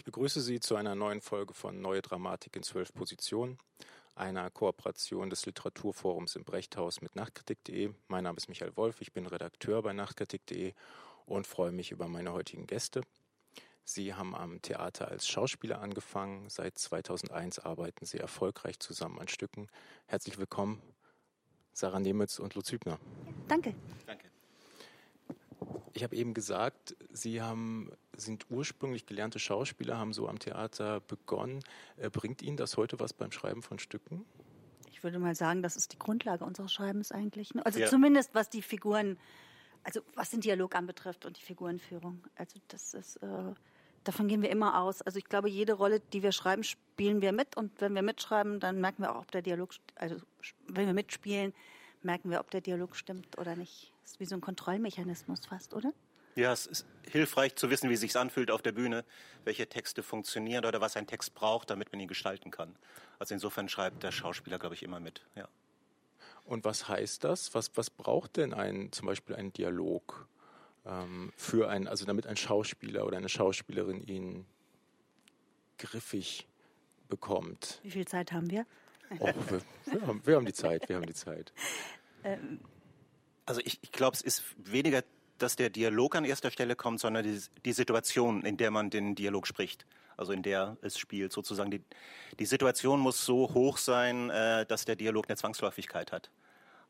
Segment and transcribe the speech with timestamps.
[0.00, 3.58] Ich begrüße Sie zu einer neuen Folge von Neue Dramatik in zwölf Positionen,
[4.14, 7.92] einer Kooperation des Literaturforums im Brechthaus mit Nachtkritik.de.
[8.08, 10.72] Mein Name ist Michael Wolf, ich bin Redakteur bei Nachtkritik.de
[11.26, 13.02] und freue mich über meine heutigen Gäste.
[13.84, 16.48] Sie haben am Theater als Schauspieler angefangen.
[16.48, 19.68] Seit 2001 arbeiten Sie erfolgreich zusammen an Stücken.
[20.06, 20.80] Herzlich willkommen,
[21.74, 22.98] Sarah Nemitz und Lutz Hübner.
[23.48, 23.74] Danke.
[24.06, 24.29] Danke.
[25.92, 31.60] Ich habe eben gesagt, Sie haben, sind ursprünglich gelernte Schauspieler, haben so am Theater begonnen.
[31.96, 34.24] Äh, bringt Ihnen das heute was beim Schreiben von Stücken?
[34.90, 37.54] Ich würde mal sagen, das ist die Grundlage unseres Schreibens eigentlich.
[37.54, 37.64] Ne?
[37.64, 37.86] Also ja.
[37.86, 39.18] zumindest was die Figuren,
[39.82, 42.22] also was den Dialog anbetrifft und die Figurenführung.
[42.36, 43.54] Also das ist, äh,
[44.04, 45.02] davon gehen wir immer aus.
[45.02, 47.56] Also ich glaube, jede Rolle, die wir schreiben, spielen wir mit.
[47.56, 50.16] Und wenn wir mitschreiben, dann merken wir auch, ob der Dialog, also
[50.68, 51.52] wenn wir mitspielen,
[52.02, 53.92] merken wir, ob der Dialog stimmt oder nicht.
[54.10, 55.92] Das ist wie so ein Kontrollmechanismus fast, oder?
[56.34, 59.04] Ja, es ist hilfreich zu wissen, wie es sich anfühlt auf der Bühne,
[59.44, 62.74] welche Texte funktionieren oder was ein Text braucht, damit man ihn gestalten kann.
[63.20, 65.24] Also insofern schreibt der Schauspieler, glaube ich, immer mit.
[65.36, 65.48] Ja.
[66.44, 67.54] Und was heißt das?
[67.54, 70.26] Was, was braucht denn ein, zum Beispiel ein Dialog
[70.86, 74.44] ähm, für ein, also damit ein Schauspieler oder eine Schauspielerin ihn
[75.78, 76.48] griffig
[77.08, 77.78] bekommt?
[77.84, 78.66] Wie viel Zeit haben wir?
[79.20, 81.52] Oh, wir, wir, haben, wir haben die Zeit, wir haben die Zeit.
[82.22, 82.60] Ähm.
[83.50, 85.02] Also ich, ich glaube, es ist weniger,
[85.38, 89.16] dass der Dialog an erster Stelle kommt, sondern die, die Situation, in der man den
[89.16, 89.86] Dialog spricht
[90.20, 91.70] also in der es spielt sozusagen.
[91.70, 91.82] Die,
[92.38, 96.30] die Situation muss so hoch sein, äh, dass der Dialog eine Zwangsläufigkeit hat.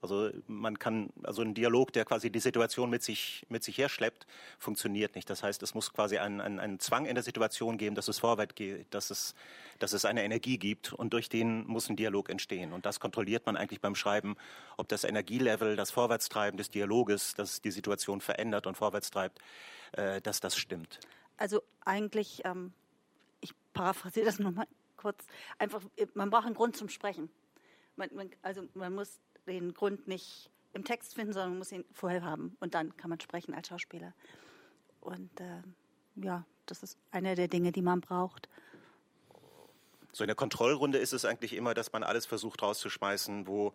[0.02, 4.26] Also man kann, also ein Dialog, der quasi die Situation mit sich, mit sich herschleppt,
[4.58, 5.28] funktioniert nicht.
[5.28, 8.18] Das heißt, es muss quasi einen, einen, einen Zwang in der Situation geben, dass es
[8.18, 9.34] vorwärts geht, dass es,
[9.78, 12.72] dass es eine Energie gibt und durch den muss ein Dialog entstehen.
[12.72, 14.36] Und das kontrolliert man eigentlich beim Schreiben,
[14.78, 19.38] ob das Energielevel, das Vorwärtstreiben des Dialoges, das die Situation verändert und vorwärts treibt,
[19.92, 21.00] äh, dass das stimmt.
[21.36, 22.72] Also eigentlich, ähm,
[23.42, 25.26] ich paraphrasiere das nochmal kurz,
[25.58, 25.82] einfach,
[26.14, 27.30] man braucht einen Grund zum Sprechen.
[27.96, 31.84] Man, man, also man muss den Grund nicht im Text finden, sondern man muss ihn
[31.92, 32.56] vorher haben.
[32.60, 34.14] Und dann kann man sprechen als Schauspieler.
[35.00, 35.62] Und äh,
[36.16, 38.48] ja, das ist eine der Dinge, die man braucht.
[40.12, 43.72] So in der Kontrollrunde ist es eigentlich immer, dass man alles versucht rauszuschmeißen, wo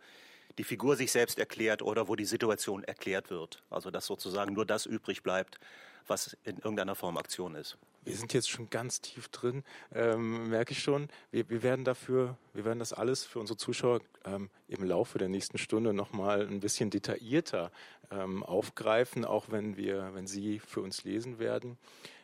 [0.58, 3.64] die Figur sich selbst erklärt oder wo die Situation erklärt wird.
[3.70, 5.60] Also dass sozusagen nur das übrig bleibt,
[6.08, 7.78] was in irgendeiner Form Aktion ist.
[8.06, 11.10] Wir sind jetzt schon ganz tief drin, ähm, merke ich schon.
[11.32, 15.28] Wir, wir werden dafür, wir werden das alles für unsere Zuschauer ähm, im Laufe der
[15.28, 17.72] nächsten Stunde nochmal ein bisschen detaillierter
[18.12, 21.80] ähm, aufgreifen, auch wenn wir, wenn Sie für uns lesen werden.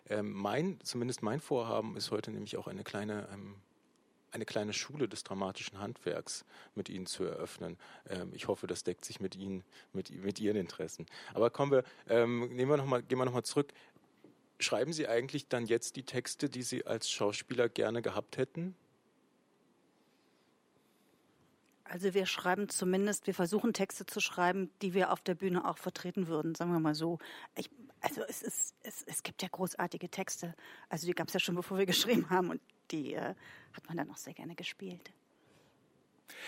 [0.08, 3.56] Ähm, mein, zumindest mein Vorhaben ist heute nämlich auch eine kleine ähm,
[4.31, 7.78] eine kleine Schule des dramatischen Handwerks mit Ihnen zu eröffnen.
[8.09, 11.06] Ähm, ich hoffe, das deckt sich mit Ihnen, mit, mit Ihren Interessen.
[11.34, 13.74] Aber kommen wir, ähm, nehmen wir noch mal, gehen wir nochmal zurück.
[14.62, 18.76] Schreiben Sie eigentlich dann jetzt die Texte, die Sie als Schauspieler gerne gehabt hätten?
[21.84, 25.78] Also wir schreiben zumindest, wir versuchen Texte zu schreiben, die wir auf der Bühne auch
[25.78, 27.20] vertreten würden, sagen wir mal so.
[27.58, 27.70] Ich,
[28.00, 30.56] also es, ist, es, es gibt ja großartige Texte.
[30.88, 32.62] Also die gab es ja schon, bevor wir geschrieben haben und
[32.92, 33.36] die äh,
[33.74, 35.12] hat man dann auch sehr gerne gespielt.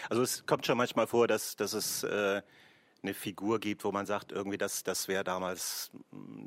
[0.10, 2.42] Also es kommt schon manchmal vor, dass, dass es äh,
[3.04, 5.92] eine Figur gibt, wo man sagt, irgendwie das, das wäre damals,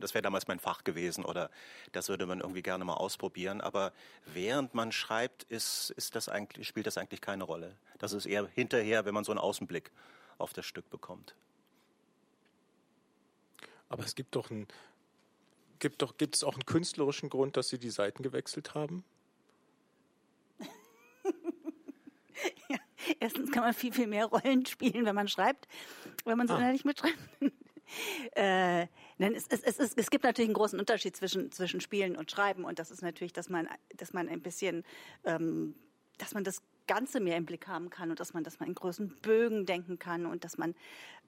[0.01, 1.51] das wäre damals mein Fach gewesen oder
[1.93, 3.61] das würde man irgendwie gerne mal ausprobieren.
[3.61, 3.93] Aber
[4.25, 7.77] während man schreibt, ist, ist das eigentlich, spielt das eigentlich keine Rolle.
[7.99, 9.91] Das ist eher hinterher, wenn man so einen Außenblick
[10.39, 11.35] auf das Stück bekommt.
[13.89, 14.67] Aber es gibt doch ein,
[15.79, 19.05] gibt doch, gibt es auch einen künstlerischen Grund, dass Sie die Seiten gewechselt haben?
[22.69, 22.79] ja,
[23.21, 25.69] erstens kann man viel, viel mehr Rollen spielen, wenn man schreibt,
[26.25, 26.73] wenn man so ah.
[26.73, 27.19] nicht mitschreibt.
[28.33, 28.87] äh,
[29.19, 32.65] nein, es, es, es, es, gibt natürlich einen großen Unterschied zwischen, zwischen Spielen und Schreiben
[32.65, 34.85] und das ist natürlich, dass man, dass man ein bisschen,
[35.25, 35.75] ähm,
[36.19, 38.75] dass man das Ganze mehr im Blick haben kann und dass man, dass man in
[38.75, 40.75] großen Bögen denken kann und dass man,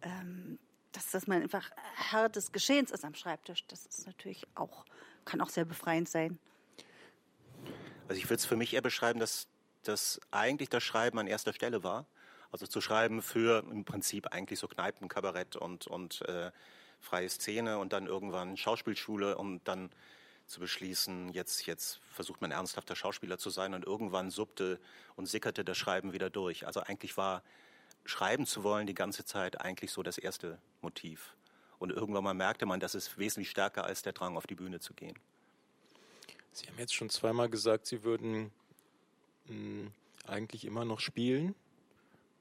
[0.02, 0.58] ähm,
[0.92, 3.64] dass, dass man einfach Herr des Geschehens ist am Schreibtisch.
[3.66, 4.84] Das ist natürlich auch,
[5.24, 6.38] kann auch sehr befreiend sein.
[8.08, 9.48] Also ich würde es für mich eher beschreiben, dass
[9.84, 12.06] dass eigentlich das Schreiben an erster Stelle war.
[12.50, 16.50] Also zu schreiben für im Prinzip eigentlich so Kneipen, Kabarett und, und äh,
[17.00, 19.90] freie Szene und dann irgendwann Schauspielschule und dann
[20.46, 24.80] zu beschließen, jetzt, jetzt versucht man ernsthafter Schauspieler zu sein und irgendwann suppte
[25.14, 26.66] und sickerte das Schreiben wieder durch.
[26.66, 27.42] Also eigentlich war
[28.04, 31.36] schreiben zu wollen die ganze Zeit eigentlich so das erste Motiv.
[31.78, 34.80] Und irgendwann mal merkte man, das ist wesentlich stärker als der Drang, auf die Bühne
[34.80, 35.16] zu gehen.
[36.52, 38.50] Sie haben jetzt schon zweimal gesagt, Sie würden
[39.48, 39.90] mh,
[40.26, 41.54] eigentlich immer noch spielen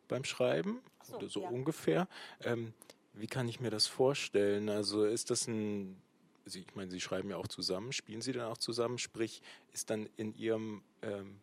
[0.07, 1.49] beim Schreiben so, oder so ja.
[1.49, 2.07] ungefähr.
[2.41, 2.73] Ähm,
[3.13, 4.69] wie kann ich mir das vorstellen?
[4.69, 6.01] Also ist das ein
[6.49, 9.41] Sie, ich meine, Sie schreiben ja auch zusammen, spielen Sie dann auch zusammen, sprich,
[9.73, 11.39] ist dann in Ihrem ähm,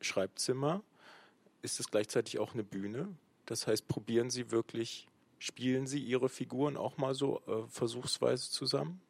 [0.00, 0.82] Schreibzimmer,
[1.62, 3.14] ist es gleichzeitig auch eine Bühne?
[3.46, 5.06] Das heißt, probieren Sie wirklich,
[5.38, 9.00] spielen Sie Ihre Figuren auch mal so äh, versuchsweise zusammen?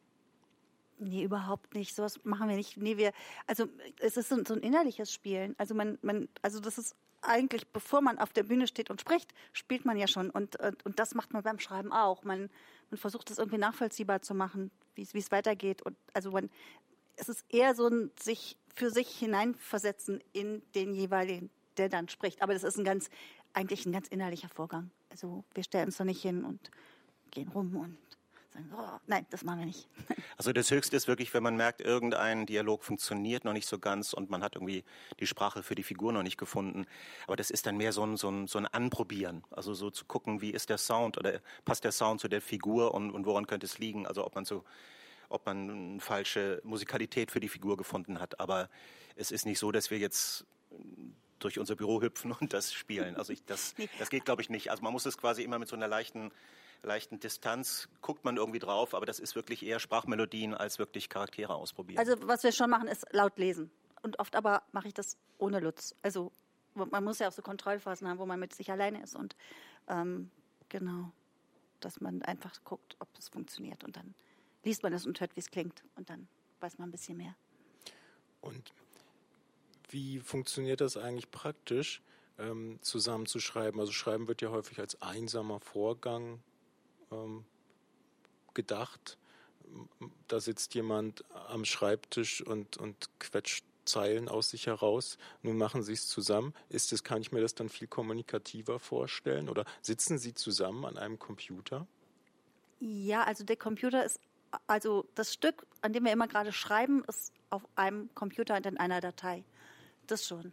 [0.97, 1.95] Nee, überhaupt nicht.
[1.95, 2.77] Sowas machen wir nicht.
[2.77, 3.11] Nee, wir,
[3.47, 3.67] also
[3.99, 5.55] es ist so, so ein innerliches Spielen.
[5.57, 9.33] Also man, man, also das ist eigentlich, bevor man auf der Bühne steht und spricht,
[9.51, 10.29] spielt man ja schon.
[10.29, 12.23] Und, und, und das macht man beim Schreiben auch.
[12.23, 12.49] Man,
[12.89, 15.81] man versucht es irgendwie nachvollziehbar zu machen, wie es weitergeht.
[15.81, 16.49] Und also man,
[17.17, 22.41] es ist eher so ein sich für sich hineinversetzen in den jeweiligen, der dann spricht.
[22.41, 23.09] Aber das ist ein ganz,
[23.53, 24.91] eigentlich ein ganz innerlicher Vorgang.
[25.09, 26.71] Also wir stellen uns da nicht hin und
[27.31, 27.97] gehen rum und
[28.55, 29.87] sagen, oh, nein, das machen wir nicht.
[30.37, 34.11] Also das Höchste ist wirklich, wenn man merkt, irgendein Dialog funktioniert noch nicht so ganz
[34.11, 34.83] und man hat irgendwie
[35.21, 36.85] die Sprache für die Figur noch nicht gefunden.
[37.25, 39.45] Aber das ist dann mehr so ein, so ein, so ein Anprobieren.
[39.49, 42.93] Also so zu gucken, wie ist der Sound oder passt der Sound zu der Figur
[42.93, 44.05] und, und woran könnte es liegen.
[44.05, 44.65] Also ob man so
[45.29, 48.39] ob man eine falsche Musikalität für die Figur gefunden hat.
[48.39, 48.69] Aber
[49.15, 50.45] es ist nicht so, dass wir jetzt
[51.39, 53.15] durch unser Büro hüpfen und das spielen.
[53.15, 54.71] Also ich, das, das geht, glaube ich, nicht.
[54.71, 56.31] Also man muss es quasi immer mit so einer leichten
[56.85, 61.53] leichten Distanz guckt man irgendwie drauf, aber das ist wirklich eher Sprachmelodien als wirklich Charaktere
[61.55, 61.99] ausprobieren.
[61.99, 63.71] Also was wir schon machen, ist laut lesen.
[64.01, 65.95] Und oft aber mache ich das ohne Lutz.
[66.01, 66.31] Also
[66.75, 69.35] man muss ja auch so Kontrollphasen haben, wo man mit sich alleine ist und
[69.87, 70.29] ähm,
[70.69, 71.11] genau,
[71.79, 74.13] dass man einfach guckt, ob es funktioniert und dann
[74.63, 76.27] liest man es und hört, wie es klingt und dann
[76.59, 77.35] weiß man ein bisschen mehr.
[78.41, 78.73] Und
[79.89, 82.01] wie funktioniert das eigentlich praktisch,
[82.37, 83.79] ähm, zusammenzuschreiben?
[83.79, 86.41] Also Schreiben wird ja häufig als einsamer Vorgang
[87.11, 87.45] ähm,
[88.53, 89.17] gedacht.
[90.27, 95.17] Da sitzt jemand am Schreibtisch und, und quetscht Zeilen aus sich heraus.
[95.41, 96.53] Nun machen Sie es zusammen.
[96.69, 99.47] Ist es, kann ich mir das dann viel kommunikativer vorstellen?
[99.49, 101.87] Oder sitzen Sie zusammen an einem Computer?
[102.79, 104.19] Ja, also der Computer ist,
[104.67, 108.77] also das Stück, an dem wir immer gerade schreiben, ist auf einem Computer und in
[108.77, 109.43] einer Datei.
[110.07, 110.51] Das schon.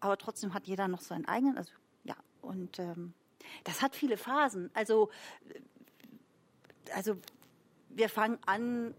[0.00, 1.72] Aber trotzdem hat jeder noch seinen eigenen, also
[2.04, 3.14] ja, und ähm,
[3.64, 4.70] das hat viele Phasen.
[4.74, 5.10] Also
[6.92, 7.16] also
[7.90, 8.94] wir fangen an,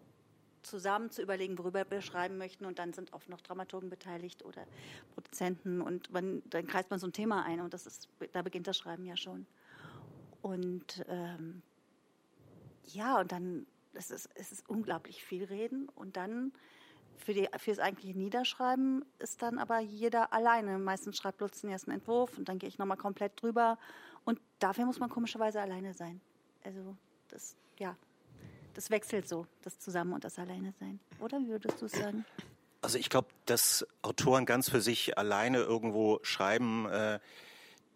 [0.66, 4.66] zusammen zu überlegen, worüber wir schreiben möchten und dann sind oft noch Dramaturgen beteiligt oder
[5.14, 8.68] Produzenten und man, dann kreist man so ein Thema ein und das ist, da beginnt
[8.68, 9.46] das Schreiben ja schon.
[10.42, 11.62] Und ähm,
[12.84, 16.52] ja, und dann es ist es ist unglaublich viel Reden und dann
[17.18, 20.78] für, die, für das eigentliche Niederschreiben ist dann aber jeder alleine.
[20.78, 23.78] Meistens schreibt Lutz den ersten Entwurf und dann gehe ich nochmal komplett drüber
[24.26, 26.20] und dafür muss man komischerweise alleine sein.
[26.64, 26.98] Also
[27.30, 27.95] das ja,
[28.74, 31.00] das wechselt so, das Zusammen- und das Alleine-Sein.
[31.19, 32.25] Oder wie würdest du es sagen?
[32.81, 37.19] Also ich glaube, dass Autoren ganz für sich alleine irgendwo schreiben, äh,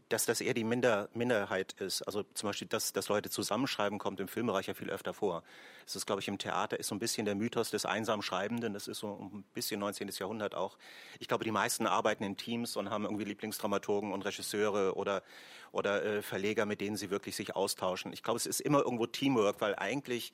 [0.10, 2.02] dass das eher die Minder, Minderheit ist.
[2.02, 5.44] Also zum Beispiel, dass, dass Leute zusammenschreiben, kommt im Filmbereich ja viel öfter vor.
[5.86, 8.74] Es ist, glaube ich, im Theater ist so ein bisschen der Mythos des einsam Schreibenden.
[8.74, 10.10] Das ist so ein bisschen 19.
[10.10, 10.78] Jahrhundert auch.
[11.20, 15.22] Ich glaube, die meisten arbeiten in Teams und haben irgendwie Lieblingsdramaturgen und Regisseure oder,
[15.72, 18.12] oder äh, Verleger, mit denen sie wirklich sich austauschen.
[18.12, 20.34] Ich glaube, es ist immer irgendwo Teamwork, weil eigentlich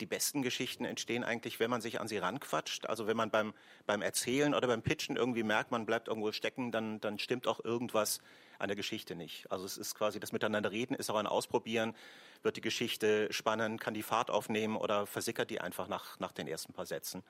[0.00, 2.86] die besten Geschichten entstehen eigentlich, wenn man sich an sie ranquatscht.
[2.86, 3.54] Also wenn man beim,
[3.86, 7.64] beim Erzählen oder beim Pitchen irgendwie merkt, man bleibt irgendwo stecken, dann, dann stimmt auch
[7.64, 8.20] irgendwas
[8.58, 9.50] an der Geschichte nicht.
[9.50, 11.94] Also es ist quasi das Miteinanderreden, ist auch ein Ausprobieren.
[12.42, 16.48] Wird die Geschichte spannend, kann die Fahrt aufnehmen oder versickert die einfach nach, nach den
[16.48, 17.22] ersten paar Sätzen.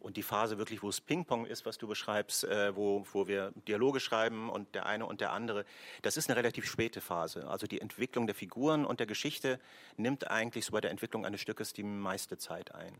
[0.00, 3.52] Und die Phase wirklich, wo es Ping-Pong ist, was du beschreibst, äh, wo, wo wir
[3.68, 5.66] Dialoge schreiben und der eine und der andere,
[6.00, 7.46] das ist eine relativ späte Phase.
[7.46, 9.60] Also die Entwicklung der Figuren und der Geschichte
[9.98, 12.94] nimmt eigentlich so bei der Entwicklung eines Stückes die meiste Zeit ein.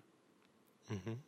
[0.88, 1.22] Mhm.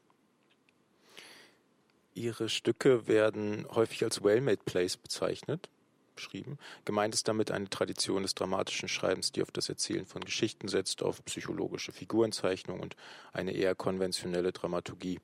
[2.14, 5.71] Ihre Stücke werden häufig als Well-Made Plays bezeichnet,
[6.14, 6.59] beschrieben.
[6.85, 11.02] Gemeint ist damit eine Tradition des dramatischen Schreibens, die auf das Erzählen von Geschichten setzt,
[11.02, 12.97] auf psychologische Figurenzeichnung und
[13.33, 15.21] eine eher konventionelle Dramaturgie.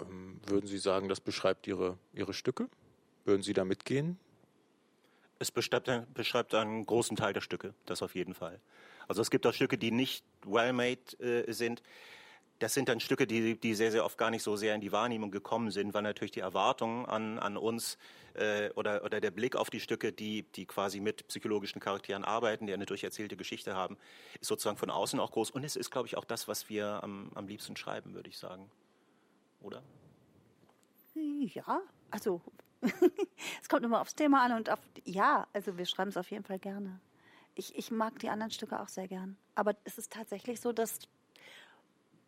[0.00, 2.68] Ähm, würden Sie sagen, das beschreibt Ihre, Ihre Stücke?
[3.24, 4.18] Würden Sie da mitgehen?
[5.38, 8.60] Es beschreibt, beschreibt einen großen Teil der Stücke, das auf jeden Fall.
[9.06, 11.82] Also es gibt auch Stücke, die nicht well-made äh, sind.
[12.58, 14.90] Das sind dann Stücke, die, die sehr, sehr oft gar nicht so sehr in die
[14.90, 17.98] Wahrnehmung gekommen sind, weil natürlich die Erwartungen an, an uns
[18.34, 22.66] äh, oder, oder der Blick auf die Stücke, die, die quasi mit psychologischen Charakteren arbeiten,
[22.66, 23.96] die eine durcherzählte Geschichte haben,
[24.40, 25.50] ist sozusagen von außen auch groß.
[25.50, 28.38] Und es ist, glaube ich, auch das, was wir am, am liebsten schreiben, würde ich
[28.38, 28.68] sagen
[29.60, 29.82] oder?
[31.14, 32.40] Ja, also
[33.62, 36.44] es kommt immer aufs Thema an und auf ja, also wir schreiben es auf jeden
[36.44, 37.00] Fall gerne.
[37.54, 39.36] Ich, ich mag die anderen Stücke auch sehr gern.
[39.56, 41.00] Aber es ist tatsächlich so, dass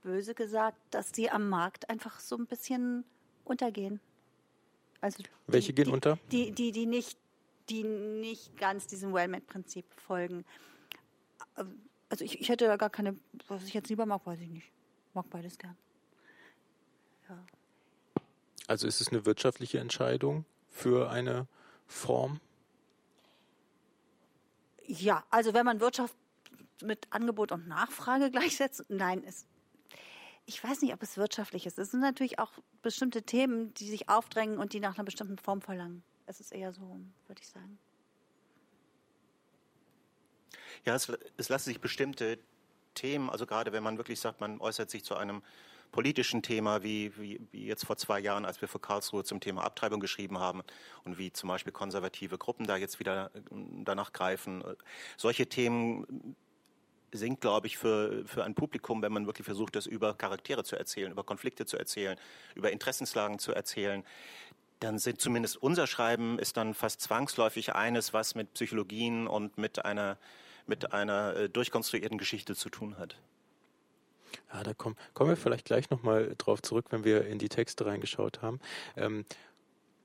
[0.02, 3.04] böse gesagt, dass die am Markt einfach so ein bisschen
[3.44, 4.00] untergehen.
[5.00, 6.18] Also welche die, gehen die, unter?
[6.30, 7.18] Die, die, die nicht,
[7.68, 10.44] die nicht ganz diesem Wellmet-Prinzip folgen.
[12.08, 13.16] Also ich, ich hätte da gar keine,
[13.48, 14.70] was ich jetzt lieber mag, weiß ich nicht.
[15.14, 15.76] mag beides gern.
[17.28, 17.38] Ja.
[18.66, 21.46] Also ist es eine wirtschaftliche Entscheidung für eine
[21.86, 22.40] Form?
[24.86, 26.16] Ja, also wenn man Wirtschaft
[26.82, 29.46] mit Angebot und Nachfrage gleichsetzt, nein, es,
[30.50, 31.78] ich weiß nicht, ob es wirtschaftlich ist.
[31.78, 32.50] Es sind natürlich auch
[32.82, 36.02] bestimmte Themen, die sich aufdrängen und die nach einer bestimmten Form verlangen.
[36.26, 37.78] Es ist eher so, würde ich sagen.
[40.84, 42.36] Ja, es, es lassen sich bestimmte
[42.94, 45.42] Themen, also gerade wenn man wirklich sagt, man äußert sich zu einem
[45.92, 49.62] politischen Thema, wie, wie, wie jetzt vor zwei Jahren, als wir für Karlsruhe zum Thema
[49.62, 50.62] Abtreibung geschrieben haben
[51.04, 53.30] und wie zum Beispiel konservative Gruppen da jetzt wieder
[53.84, 54.64] danach greifen.
[55.16, 56.34] Solche Themen
[57.12, 60.76] sind, glaube ich, für, für ein Publikum, wenn man wirklich versucht, das über Charaktere zu
[60.76, 62.18] erzählen, über Konflikte zu erzählen,
[62.54, 64.04] über Interessenslagen zu erzählen,
[64.80, 69.84] dann sind zumindest unser Schreiben ist dann fast zwangsläufig eines, was mit Psychologien und mit
[69.84, 70.16] einer,
[70.66, 73.18] mit einer äh, durchkonstruierten Geschichte zu tun hat.
[74.52, 77.84] Ja, da kommen, kommen wir vielleicht gleich nochmal drauf zurück, wenn wir in die Texte
[77.86, 78.60] reingeschaut haben.
[78.96, 79.24] Ähm,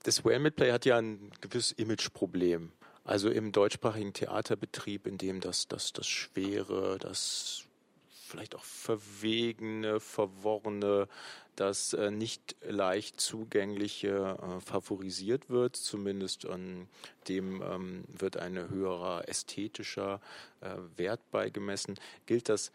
[0.03, 2.71] das Wellmet-Play hat ja ein gewisses Imageproblem.
[3.05, 7.63] Also im deutschsprachigen Theaterbetrieb, in dem das, das, das Schwere, das
[8.09, 11.07] vielleicht auch Verwegene, Verworrene,
[11.55, 14.09] das äh, nicht leicht zugängliche
[14.41, 15.75] äh, favorisiert wird.
[15.75, 16.87] Zumindest an
[17.27, 20.19] dem ähm, wird ein höherer ästhetischer
[20.61, 21.95] äh, Wert beigemessen.
[22.25, 22.71] Gilt das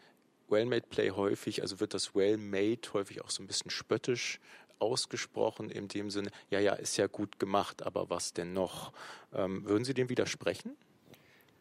[0.47, 4.39] Well-Made Play häufig, also wird das Well-Made häufig auch so ein bisschen spöttisch
[4.81, 8.93] ausgesprochen, in dem Sinne, ja, ja, ist ja gut gemacht, aber was denn noch?
[9.33, 10.75] Ähm, würden Sie dem widersprechen?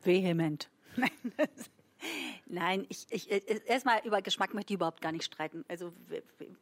[0.03, 0.71] Vehement.
[2.47, 5.65] Nein, ich, ich, äh, erstmal über Geschmack möchte ich überhaupt gar nicht streiten.
[5.69, 5.93] Also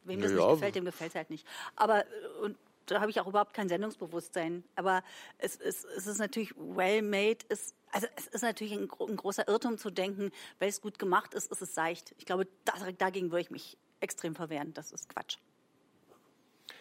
[0.05, 0.39] wem das ja.
[0.39, 1.47] nicht gefällt, dem gefällt es halt nicht.
[1.77, 2.09] Aber äh,
[2.43, 4.65] und da habe ich auch überhaupt kein Sendungsbewusstsein.
[4.75, 5.03] Aber
[5.39, 9.49] es, es, es ist natürlich well made, ist also es ist natürlich ein, ein, großer
[9.49, 12.15] Irrtum zu denken, weil es gut gemacht ist, ist es seicht.
[12.19, 14.75] Ich glaube, das, dagegen würde ich mich extrem verwehren.
[14.75, 15.39] Das ist Quatsch.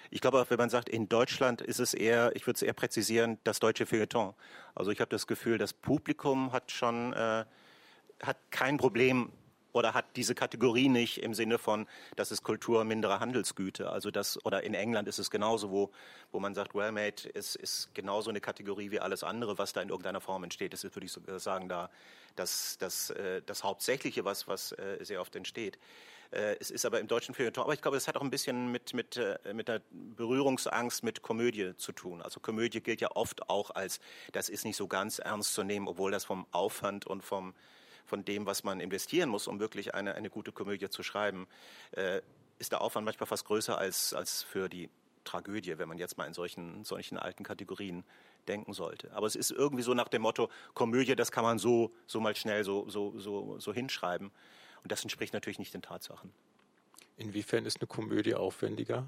[0.10, 2.74] Ich glaube auch, wenn man sagt, in Deutschland ist es eher, ich würde es eher
[2.74, 4.34] präzisieren, das deutsche Feuilleton.
[4.76, 7.46] Also ich habe das Gefühl, das Publikum hat schon, äh,
[8.22, 9.32] hat kein Problem
[9.74, 13.90] oder hat diese Kategorie nicht im Sinne von, das ist Kultur minderer Handelsgüte.
[13.90, 15.92] Also das, oder in England ist es genauso, wo,
[16.32, 19.90] wo man sagt, well-made ist, ist genauso eine Kategorie wie alles andere, was da in
[19.90, 20.74] irgendeiner Form entsteht.
[20.74, 21.90] Das ist, würde ich sagen, da
[22.36, 25.78] das, das, äh, das Hauptsächliche, was, was äh, sehr oft entsteht.
[26.32, 28.72] Äh, es ist aber im deutschen Feuilleton, aber ich glaube, das hat auch ein bisschen
[28.72, 29.20] mit, mit,
[29.54, 32.22] mit der Berührungsangst mit Komödie zu tun.
[32.22, 34.00] Also Komödie gilt ja oft auch als,
[34.32, 37.54] das ist nicht so ganz ernst zu nehmen, obwohl das vom Aufwand und vom,
[38.06, 41.48] von dem, was man investieren muss, um wirklich eine, eine gute Komödie zu schreiben,
[41.92, 42.22] äh,
[42.60, 44.90] ist der Aufwand manchmal fast größer als, als für die
[45.24, 48.04] Tragödie, wenn man jetzt mal in solchen, solchen alten Kategorien
[48.48, 49.12] denken sollte.
[49.14, 52.36] Aber es ist irgendwie so nach dem Motto, Komödie, das kann man so, so mal
[52.36, 54.32] schnell so, so, so, so hinschreiben.
[54.84, 56.32] Und das entspricht natürlich nicht den Tatsachen.
[57.18, 59.06] Inwiefern ist eine Komödie aufwendiger?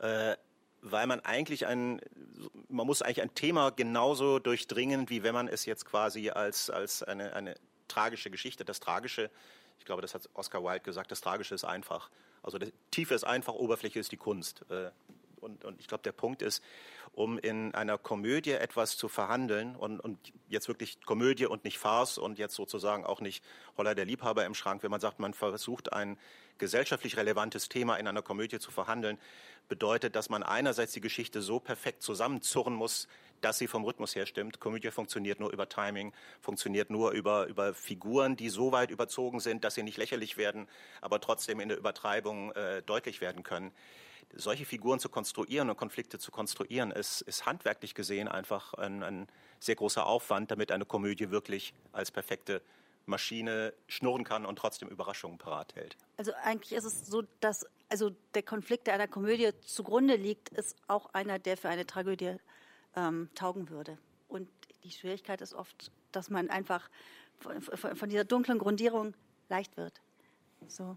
[0.00, 0.36] Äh,
[0.82, 2.00] weil man eigentlich ein,
[2.68, 7.02] man muss eigentlich ein Thema genauso durchdringen, wie wenn man es jetzt quasi als, als
[7.02, 7.54] eine, eine
[7.88, 8.64] tragische Geschichte.
[8.64, 9.30] Das Tragische,
[9.78, 12.10] ich glaube, das hat Oscar Wilde gesagt, das Tragische ist einfach.
[12.42, 14.64] Also die Tiefe ist einfach, Oberfläche ist die Kunst.
[14.70, 14.90] Äh,
[15.40, 16.62] und, und ich glaube, der Punkt ist,
[17.12, 22.18] um in einer Komödie etwas zu verhandeln und, und jetzt wirklich Komödie und nicht Farce
[22.18, 23.42] und jetzt sozusagen auch nicht
[23.78, 26.18] Holler der Liebhaber im Schrank, wenn man sagt, man versucht ein
[26.58, 29.18] gesellschaftlich relevantes Thema in einer Komödie zu verhandeln,
[29.68, 33.08] bedeutet, dass man einerseits die Geschichte so perfekt zusammenzurren muss,
[33.40, 34.60] dass sie vom Rhythmus her stimmt.
[34.60, 39.64] Komödie funktioniert nur über Timing, funktioniert nur über, über Figuren, die so weit überzogen sind,
[39.64, 40.68] dass sie nicht lächerlich werden,
[41.00, 43.72] aber trotzdem in der Übertreibung äh, deutlich werden können.
[44.34, 49.28] Solche Figuren zu konstruieren und Konflikte zu konstruieren, ist, ist handwerklich gesehen einfach ein, ein
[49.60, 52.60] sehr großer Aufwand, damit eine Komödie wirklich als perfekte
[53.06, 55.96] Maschine schnurren kann und trotzdem Überraschungen parat hält.
[56.16, 60.76] Also eigentlich ist es so, dass also der Konflikt, der einer Komödie zugrunde liegt, ist
[60.88, 62.36] auch einer, der für eine Tragödie
[62.96, 63.96] ähm, taugen würde.
[64.28, 64.48] Und
[64.82, 66.90] die Schwierigkeit ist oft, dass man einfach
[67.38, 69.14] von, von dieser dunklen Grundierung
[69.48, 70.00] leicht wird.
[70.66, 70.96] So.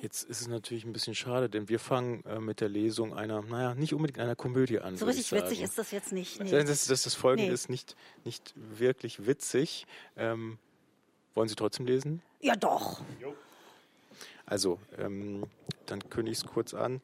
[0.00, 3.42] Jetzt ist es natürlich ein bisschen schade, denn wir fangen äh, mit der Lesung einer,
[3.42, 4.96] naja, nicht unbedingt einer Komödie an.
[4.96, 6.40] So richtig witzig ist das jetzt nicht.
[6.40, 6.50] Nee.
[6.50, 7.54] Das, das, das Folgende nee.
[7.54, 9.86] ist nicht, nicht wirklich witzig.
[10.16, 10.58] Ähm,
[11.34, 12.22] wollen Sie trotzdem lesen?
[12.40, 13.02] Ja, doch.
[14.46, 15.44] Also, ähm,
[15.86, 17.00] dann kündige ich es kurz an.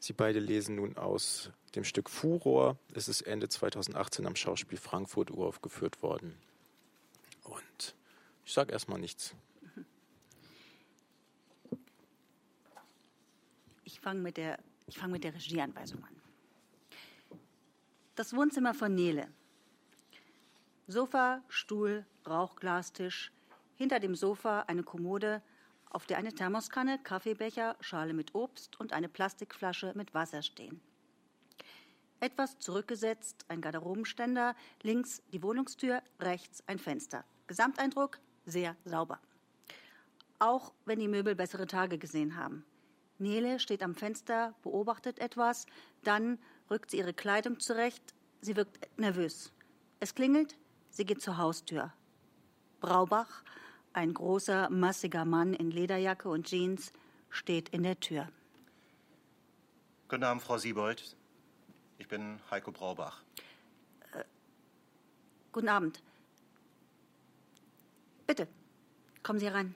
[0.00, 2.76] Sie beide lesen nun aus dem Stück Furor.
[2.94, 6.36] Es ist Ende 2018 am Schauspiel Frankfurt uraufgeführt worden.
[7.44, 7.94] Und
[8.44, 9.36] ich sage erstmal nichts.
[14.02, 14.58] Fange mit, der,
[14.90, 16.20] fang mit der Regieanweisung an.
[18.16, 19.28] Das Wohnzimmer von Nele.
[20.86, 23.32] Sofa, Stuhl, Rauchglastisch.
[23.76, 25.42] Hinter dem Sofa eine Kommode,
[25.88, 30.80] auf der eine Thermoskanne, Kaffeebecher, Schale mit Obst und eine Plastikflasche mit Wasser stehen.
[32.20, 37.24] Etwas zurückgesetzt, ein Garderobenständer, links die Wohnungstür, rechts ein Fenster.
[37.46, 39.18] Gesamteindruck sehr sauber.
[40.38, 42.64] Auch wenn die Möbel bessere Tage gesehen haben.
[43.18, 45.66] Nele steht am Fenster, beobachtet etwas,
[46.02, 46.38] dann
[46.70, 48.02] rückt sie ihre Kleidung zurecht.
[48.40, 49.52] Sie wirkt nervös.
[50.00, 50.58] Es klingelt,
[50.90, 51.92] sie geht zur Haustür.
[52.80, 53.44] Braubach,
[53.92, 56.92] ein großer, massiger Mann in Lederjacke und Jeans,
[57.30, 58.28] steht in der Tür.
[60.08, 61.16] Guten Abend, Frau Siebold.
[61.98, 63.22] Ich bin Heiko Braubach.
[64.12, 64.24] Äh,
[65.52, 66.02] guten Abend.
[68.26, 68.48] Bitte,
[69.22, 69.74] kommen Sie rein.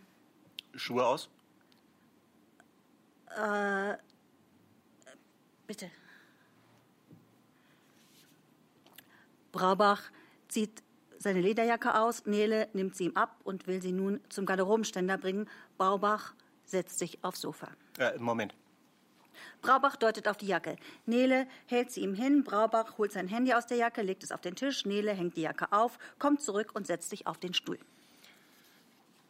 [0.75, 1.31] Schuhe aus?
[3.37, 3.97] Äh,
[5.67, 5.91] bitte.
[9.53, 10.03] Braubach
[10.49, 10.83] zieht
[11.19, 12.25] seine Lederjacke aus.
[12.25, 15.49] Nele nimmt sie ihm ab und will sie nun zum Garderobenständer bringen.
[15.77, 17.69] Braubach setzt sich aufs Sofa.
[17.99, 18.55] Äh, Moment.
[19.61, 20.77] Braubach deutet auf die Jacke.
[21.05, 22.43] Nele hält sie ihm hin.
[22.43, 24.87] Braubach holt sein Handy aus der Jacke, legt es auf den Tisch.
[24.87, 27.79] Nele hängt die Jacke auf, kommt zurück und setzt sich auf den Stuhl.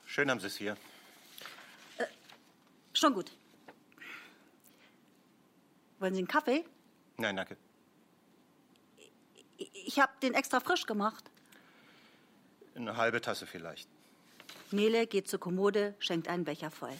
[0.04, 0.76] Schön haben Sie es hier.
[1.98, 2.04] Äh,
[2.92, 3.32] schon gut.
[5.98, 6.64] Wollen Sie einen Kaffee?
[7.16, 7.56] Nein, danke.
[9.56, 11.30] Ich habe den extra frisch gemacht.
[12.74, 13.88] Eine halbe Tasse vielleicht.
[14.70, 16.96] Nele geht zur Kommode, schenkt einen Becher voll.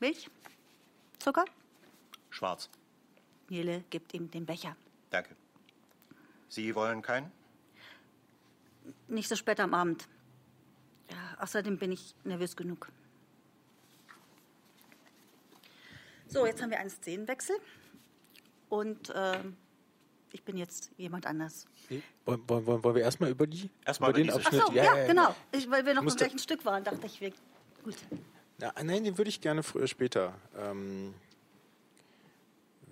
[0.00, 0.28] Milch?
[1.18, 1.44] Zucker?
[2.30, 2.68] Schwarz.
[3.48, 4.76] Nele gibt ihm den Becher.
[5.10, 5.36] Danke.
[6.48, 7.30] Sie wollen keinen?
[9.06, 10.08] Nicht so spät am Abend.
[11.10, 12.88] Ja, außerdem bin ich nervös genug.
[16.32, 17.56] So, jetzt haben wir einen Szenenwechsel.
[18.70, 19.38] Und äh,
[20.32, 21.66] ich bin jetzt jemand anders.
[22.24, 24.62] Wollen, wollen, wollen wir erstmal über die erstmal über den Abschnitt?
[24.62, 25.34] Ach so, ja, ja, ja, genau.
[25.52, 27.32] Ich, weil wir noch im gleichen Stück waren, dachte ich, wir,
[27.84, 27.96] gut.
[28.58, 30.32] Ja, nein, den würde ich gerne früher später.
[30.56, 31.12] Ähm,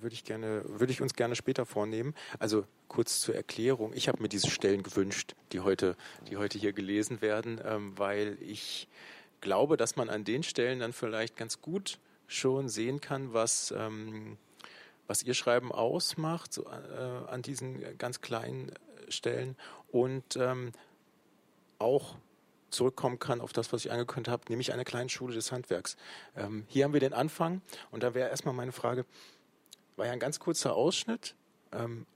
[0.03, 2.15] würde ich gerne, würde ich uns gerne später vornehmen.
[2.39, 5.97] Also kurz zur Erklärung: Ich habe mir diese Stellen gewünscht, die heute,
[6.29, 8.87] die heute hier gelesen werden, ähm, weil ich
[9.41, 11.99] glaube, dass man an den Stellen dann vielleicht ganz gut
[12.31, 14.39] schon sehen kann, was ähm,
[15.11, 18.71] was ihr Schreiben ausmacht, so, äh, an diesen ganz kleinen
[19.09, 19.57] Stellen
[19.91, 20.71] und ähm,
[21.81, 22.15] auch
[22.71, 25.97] zurückkommen kann auf das, was ich angekündigt habe, nämlich eine kleine Schule des Handwerks.
[26.37, 29.05] Ähm, hier haben wir den Anfang und da wäre erstmal meine Frage,
[29.97, 31.35] war ja ein ganz kurzer Ausschnitt
[31.73, 32.07] ähm,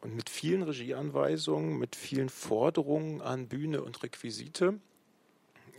[0.00, 4.80] und mit vielen Regieanweisungen, mit vielen Forderungen an Bühne und Requisite.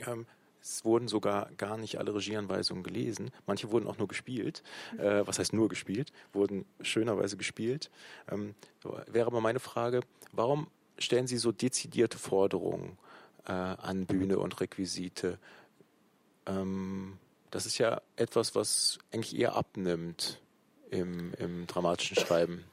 [0.06, 0.28] Ähm,
[0.70, 3.32] es wurden sogar gar nicht alle Regieanweisungen gelesen.
[3.48, 4.64] Manche wurden auch nur gespielt.
[4.98, 6.12] Äh, was heißt nur gespielt?
[6.32, 7.90] Wurden schönerweise gespielt.
[8.32, 8.56] Ähm,
[9.08, 10.02] wäre aber meine Frage,
[10.32, 12.98] warum stellen Sie so dezidierte Forderungen
[13.46, 15.40] äh, an Bühne und Requisite?
[16.46, 17.18] Ähm,
[17.52, 20.40] das ist ja etwas, was eigentlich eher abnimmt
[20.92, 22.64] im, im dramatischen Schreiben.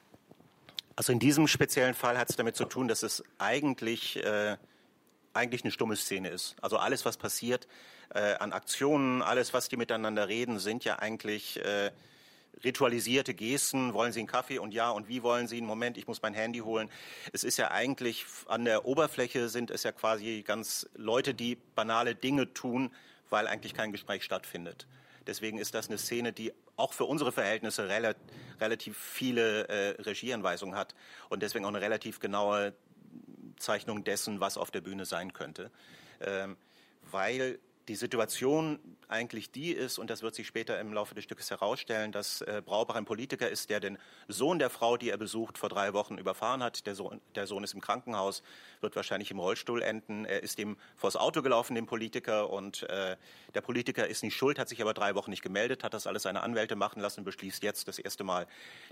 [0.97, 4.57] Also in diesem speziellen Fall hat es damit zu tun, dass es eigentlich äh,
[5.37, 6.57] eigentlich eine stumme Szene ist.
[6.61, 7.69] Also alles, was passiert
[8.15, 11.91] äh, an Aktionen, alles, was die miteinander reden, sind ja eigentlich äh,
[12.65, 13.95] ritualisierte Gesten.
[13.95, 14.59] Wollen Sie einen Kaffee?
[14.59, 15.59] Und ja, und wie wollen Sie?
[15.59, 16.91] einen Moment, ich muss mein Handy holen.
[17.33, 22.15] Es ist ja eigentlich an der Oberfläche sind es ja quasi ganz Leute, die banale
[22.15, 22.93] Dinge tun,
[23.31, 24.87] weil eigentlich kein Gespräch stattfindet.
[25.27, 27.89] Deswegen ist das eine Szene, die auch für unsere Verhältnisse
[28.61, 30.95] relativ viele äh, Regieanweisungen hat
[31.29, 32.75] und deswegen auch eine relativ genaue
[33.57, 35.71] Aufzeichnung dessen, was auf der Bühne sein könnte.
[36.21, 36.57] Ähm,
[37.11, 41.51] weil die Situation eigentlich die ist, und das wird sich später im Laufe des Stückes
[41.51, 45.57] herausstellen, dass äh, Braubach ein Politiker ist, der den Sohn der Frau, die er besucht,
[45.57, 46.87] vor drei Wochen überfahren hat.
[46.87, 48.43] Der Sohn, der Sohn ist im Krankenhaus,
[48.81, 50.25] wird wahrscheinlich im Rollstuhl enden.
[50.25, 53.17] Er ist ihm vors Auto gelaufen, dem Politiker, und äh,
[53.55, 56.25] der Politiker ist nicht schuld, hat sich aber drei Wochen nicht gemeldet, hat das alles
[56.25, 58.49] seine Anwälte machen lassen, beschließt jetzt das erste Mal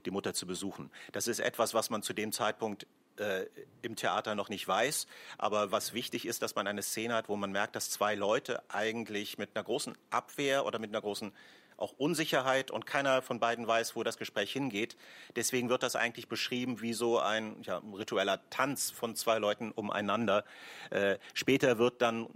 [0.06, 0.90] die Mutter zu besuchen.
[1.10, 2.86] Das ist etwas, was man zu dem Zeitpunkt
[3.18, 3.46] äh,
[3.82, 5.06] im Theater noch nicht weiß.
[5.38, 8.62] Aber was wichtig ist, dass man eine Szene hat, wo man merkt, dass zwei Leute
[8.68, 11.32] eigentlich mit einer großen Abwehr oder mit einer großen
[11.76, 14.96] auch Unsicherheit und keiner von beiden weiß, wo das Gespräch hingeht.
[15.36, 20.44] Deswegen wird das eigentlich beschrieben wie so ein ja, ritueller Tanz von zwei Leuten umeinander.
[20.90, 22.28] Äh, später wird dann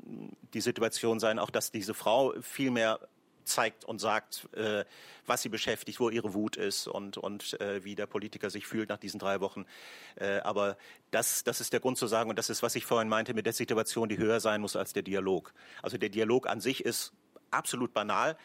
[0.55, 3.01] die Situation sein, auch dass diese Frau viel mehr
[3.49, 4.85] zeigt und sagt, äh,
[5.27, 8.89] was sie beschäftigt, wo ihre Wut ist und, und äh, wie der Politiker sich fühlt
[8.89, 9.67] nach diesen drei Wochen.
[10.17, 10.77] Äh, aber
[11.11, 13.47] das, das ist der Grund zu sagen, und das ist, was ich vorhin meinte, mit
[13.47, 15.53] der Situation, die höher sein muss als der Dialog.
[15.83, 17.13] Also der Dialog an sich ist
[17.51, 18.37] absolut banal,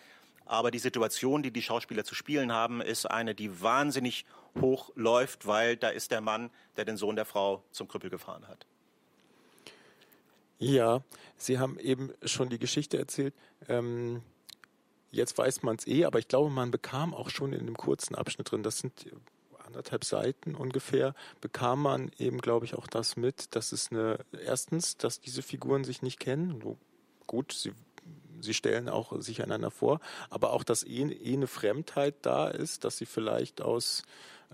[0.46, 4.26] aber die Situation, die die Schauspieler zu spielen haben, ist eine, die wahnsinnig
[4.60, 8.48] hoch läuft, weil da ist der Mann, der den Sohn der Frau zum Krüppel gefahren
[8.48, 8.66] hat.
[10.60, 11.02] Ja,
[11.38, 13.34] Sie haben eben schon die Geschichte erzählt.
[13.68, 14.22] Ähm
[15.14, 18.16] jetzt weiß man es eh, aber ich glaube, man bekam auch schon in einem kurzen
[18.16, 19.06] Abschnitt drin, das sind
[19.64, 24.98] anderthalb Seiten ungefähr, bekam man eben, glaube ich, auch das mit, dass es eine, erstens,
[24.98, 26.62] dass diese Figuren sich nicht kennen.
[27.28, 27.72] Gut, sie,
[28.42, 30.00] sie stellen auch sich einander vor,
[30.30, 34.04] aber auch, dass eh, eh eine Fremdheit da ist, dass sie vielleicht aus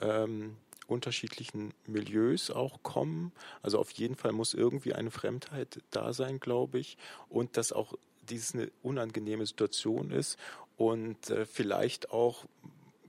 [0.01, 0.55] ähm,
[0.87, 3.31] unterschiedlichen Milieus auch kommen.
[3.61, 6.97] Also auf jeden Fall muss irgendwie eine Fremdheit da sein, glaube ich.
[7.29, 7.93] Und dass auch
[8.29, 10.37] dies eine unangenehme Situation ist.
[10.77, 12.45] Und äh, vielleicht auch,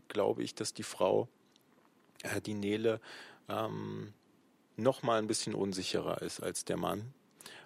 [0.08, 1.28] glaube ich, dass die Frau,
[2.22, 3.00] äh, die Nele,
[3.48, 4.12] ähm,
[4.76, 7.12] noch mal ein bisschen unsicherer ist als der Mann,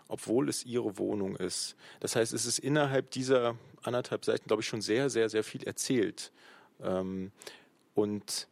[0.09, 1.77] obwohl es ihre Wohnung ist.
[2.01, 5.63] Das heißt, es ist innerhalb dieser anderthalb Seiten, glaube ich, schon sehr, sehr, sehr viel
[5.65, 6.33] erzählt.
[6.83, 7.33] Ähm,
[7.95, 8.49] und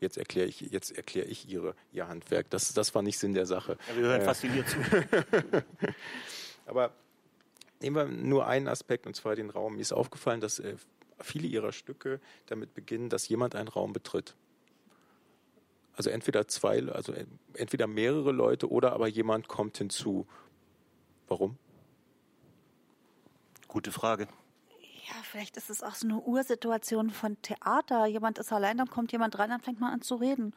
[0.00, 2.50] jetzt erkläre ich, jetzt erkläre ich ihre, ihr Handwerk.
[2.50, 3.78] Das, das war nicht Sinn der Sache.
[3.88, 4.76] Ja, wir hören äh, fasziniert zu.
[6.66, 6.92] Aber
[7.82, 9.74] nehmen wir nur einen Aspekt, und zwar den Raum.
[9.74, 10.76] Mir ist aufgefallen, dass äh,
[11.20, 14.34] viele ihrer Stücke damit beginnen, dass jemand einen Raum betritt.
[15.94, 17.12] Also entweder zwei, also
[17.54, 20.26] entweder mehrere Leute oder aber jemand kommt hinzu.
[21.28, 21.58] Warum?
[23.68, 24.28] Gute Frage.
[25.06, 28.06] Ja, vielleicht ist es auch so eine Ursituation von Theater.
[28.06, 30.54] Jemand ist allein, dann kommt jemand rein, dann fängt man an zu reden.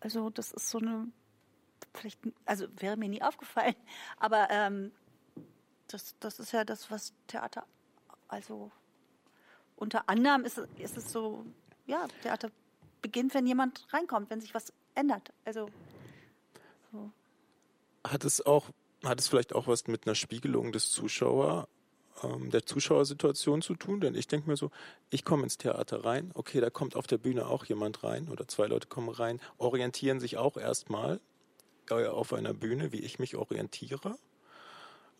[0.00, 1.08] Also das ist so eine,
[1.94, 3.74] vielleicht, also wäre mir nie aufgefallen,
[4.18, 4.92] aber ähm,
[5.88, 7.66] das, das ist ja das, was Theater,
[8.28, 8.70] also
[9.76, 11.44] unter anderem ist, ist es so,
[11.86, 12.50] ja, Theater
[13.00, 15.32] beginnt, wenn jemand reinkommt, wenn sich was ändert.
[15.44, 15.70] Also
[16.92, 17.10] so.
[18.04, 18.70] hat es auch,
[19.04, 21.68] hat es vielleicht auch was mit einer Spiegelung des Zuschauers
[22.22, 24.70] ähm, der Zuschauersituation zu tun, denn ich denke mir so,
[25.10, 28.48] ich komme ins Theater rein, okay, da kommt auf der Bühne auch jemand rein oder
[28.48, 31.20] zwei Leute kommen rein, orientieren sich auch erstmal
[31.90, 34.18] äh, auf einer Bühne, wie ich mich orientiere.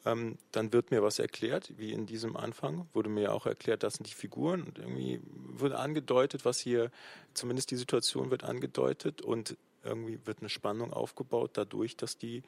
[0.04, 2.88] Ähm, dann wird mir was erklärt, wie in diesem Anfang.
[2.92, 4.62] Wurde mir ja auch erklärt, das sind die Figuren.
[4.62, 5.20] Und irgendwie
[5.54, 6.90] wird angedeutet, was hier,
[7.34, 9.22] zumindest die Situation wird angedeutet.
[9.22, 12.42] Und irgendwie wird eine Spannung aufgebaut dadurch, dass die,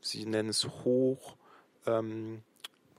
[0.00, 1.36] sie nennen es hoch,
[1.86, 2.42] ähm,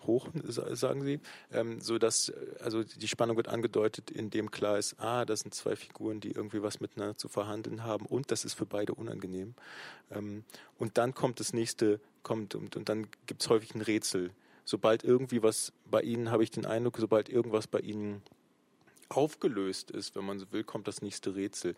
[0.05, 1.19] hoch, sagen Sie,
[1.51, 5.75] ähm, so dass also die Spannung wird angedeutet, indem klar ist, ah, das sind zwei
[5.75, 8.05] Figuren, die irgendwie was miteinander zu verhandeln haben.
[8.05, 9.55] Und das ist für beide unangenehm.
[10.11, 10.43] Ähm,
[10.77, 14.31] und dann kommt das nächste, kommt und, und dann gibt es häufig ein Rätsel.
[14.65, 18.21] Sobald irgendwie was bei Ihnen, habe ich den Eindruck, sobald irgendwas bei Ihnen
[19.07, 21.75] aufgelöst ist, wenn man so will, kommt das nächste Rätsel.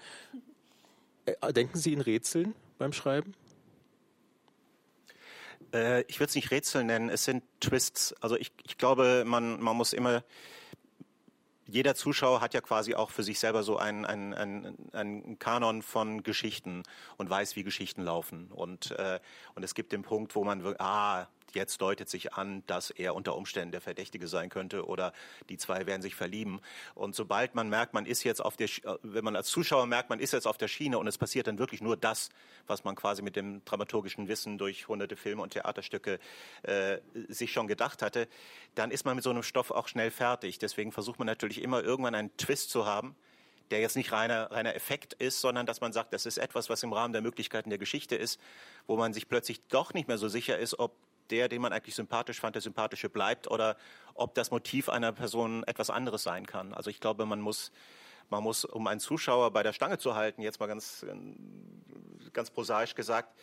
[1.25, 3.33] Äh, denken Sie in Rätseln beim Schreiben?
[5.73, 8.13] Äh, ich würde es nicht Rätsel nennen, es sind Twists.
[8.21, 10.23] Also ich, ich glaube, man, man muss immer
[11.67, 15.81] jeder Zuschauer hat ja quasi auch für sich selber so einen, einen, einen, einen Kanon
[15.81, 16.83] von Geschichten
[17.17, 18.47] und weiß, wie Geschichten laufen.
[18.51, 19.19] Und, äh,
[19.55, 23.35] und es gibt den Punkt, wo man, ah, jetzt deutet sich an, dass er unter
[23.35, 25.13] Umständen der Verdächtige sein könnte oder
[25.49, 26.59] die zwei werden sich verlieben.
[26.95, 28.69] Und sobald man merkt, man ist jetzt auf der,
[29.03, 31.59] wenn man als Zuschauer merkt, man ist jetzt auf der Schiene und es passiert dann
[31.59, 32.29] wirklich nur das,
[32.67, 36.19] was man quasi mit dem dramaturgischen Wissen durch hunderte Filme und Theaterstücke
[36.63, 38.27] äh, sich schon gedacht hatte,
[38.75, 40.59] dann ist man mit so einem Stoff auch schnell fertig.
[40.59, 43.15] Deswegen versucht man natürlich immer irgendwann einen Twist zu haben,
[43.71, 46.83] der jetzt nicht reiner, reiner Effekt ist, sondern dass man sagt, das ist etwas, was
[46.83, 48.39] im Rahmen der Möglichkeiten der Geschichte ist,
[48.85, 50.95] wo man sich plötzlich doch nicht mehr so sicher ist, ob
[51.31, 53.77] der, den man eigentlich sympathisch fand, der sympathische bleibt oder
[54.13, 56.73] ob das Motiv einer Person etwas anderes sein kann.
[56.73, 57.71] Also ich glaube, man muss,
[58.29, 61.05] man muss, um einen Zuschauer bei der Stange zu halten, jetzt mal ganz,
[62.33, 63.37] ganz prosaisch gesagt,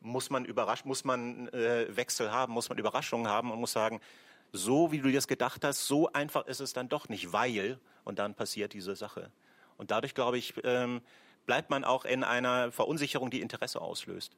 [0.00, 4.00] muss man überrasch, muss man äh, Wechsel haben, muss man Überraschungen haben und muss sagen,
[4.52, 7.78] so wie du dir das gedacht hast, so einfach ist es dann doch nicht, weil
[8.04, 9.30] und dann passiert diese Sache.
[9.76, 11.00] Und dadurch, glaube ich, ähm,
[11.46, 14.36] bleibt man auch in einer Verunsicherung, die Interesse auslöst.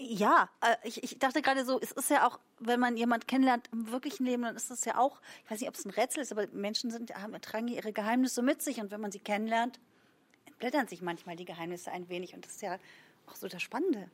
[0.00, 3.68] Ja, äh, ich, ich dachte gerade so, es ist ja auch, wenn man jemand kennenlernt
[3.72, 6.22] im wirklichen Leben, dann ist es ja auch, ich weiß nicht, ob es ein Rätsel
[6.22, 9.80] ist, aber Menschen sind, haben, tragen ihre Geheimnisse mit sich und wenn man sie kennenlernt,
[10.46, 12.78] entblättern sich manchmal die Geheimnisse ein wenig und das ist ja
[13.26, 14.08] auch so das Spannende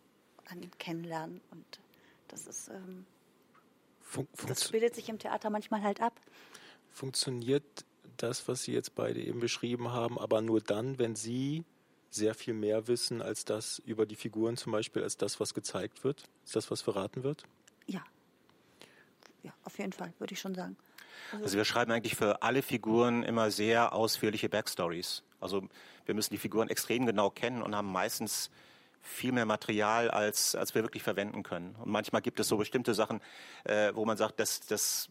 [0.46, 1.80] an Kennenlernen und
[2.28, 3.06] das ist, ähm,
[4.00, 6.18] Fun das bildet sich im Theater manchmal halt ab.
[6.90, 7.84] Funktioniert
[8.16, 11.64] das, was Sie jetzt beide eben beschrieben haben, aber nur dann, wenn Sie
[12.14, 16.04] sehr viel mehr wissen als das über die Figuren zum Beispiel, als das, was gezeigt
[16.04, 16.24] wird?
[16.44, 17.44] Ist das, was verraten wird?
[17.86, 18.04] Ja.
[19.42, 20.76] Ja, auf jeden Fall, würde ich schon sagen.
[21.32, 25.22] Also, also wir schreiben eigentlich für alle Figuren immer sehr ausführliche Backstories.
[25.40, 25.68] Also
[26.06, 28.50] wir müssen die Figuren extrem genau kennen und haben meistens
[29.02, 31.76] viel mehr Material, als, als wir wirklich verwenden können.
[31.76, 33.20] Und manchmal gibt es so bestimmte Sachen,
[33.64, 35.10] äh, wo man sagt, das, das,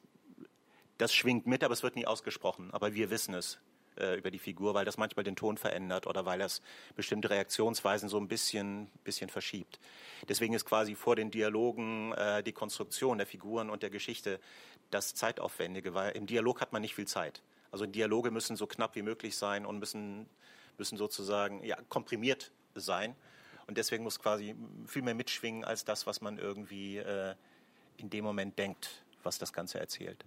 [0.98, 2.70] das schwingt mit, aber es wird nie ausgesprochen.
[2.72, 3.60] Aber wir wissen es.
[3.98, 6.62] Äh, über die Figur, weil das manchmal den Ton verändert oder weil das
[6.96, 9.80] bestimmte Reaktionsweisen so ein bisschen, bisschen verschiebt.
[10.28, 14.40] Deswegen ist quasi vor den Dialogen äh, die Konstruktion der Figuren und der Geschichte
[14.92, 17.42] das Zeitaufwendige, weil im Dialog hat man nicht viel Zeit.
[17.72, 20.28] Also Dialoge müssen so knapp wie möglich sein und müssen,
[20.78, 23.16] müssen sozusagen ja, komprimiert sein.
[23.66, 27.34] Und deswegen muss quasi viel mehr mitschwingen als das, was man irgendwie äh,
[27.98, 30.24] in dem Moment denkt, was das Ganze erzählt.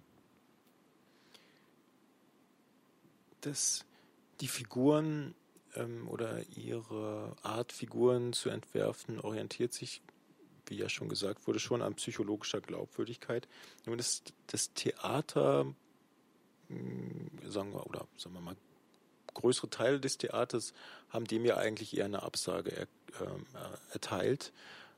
[3.41, 3.85] Das,
[4.41, 5.35] die Figuren
[5.75, 10.01] ähm, oder ihre Art, Figuren zu entwerfen, orientiert sich,
[10.65, 13.47] wie ja schon gesagt wurde, schon an psychologischer Glaubwürdigkeit.
[13.85, 15.73] Nun ist das Theater,
[16.67, 18.55] hm, sagen wir, oder sagen wir mal,
[19.33, 20.73] größere Teile des Theaters
[21.09, 24.51] haben dem ja eigentlich eher eine Absage er, äh, erteilt.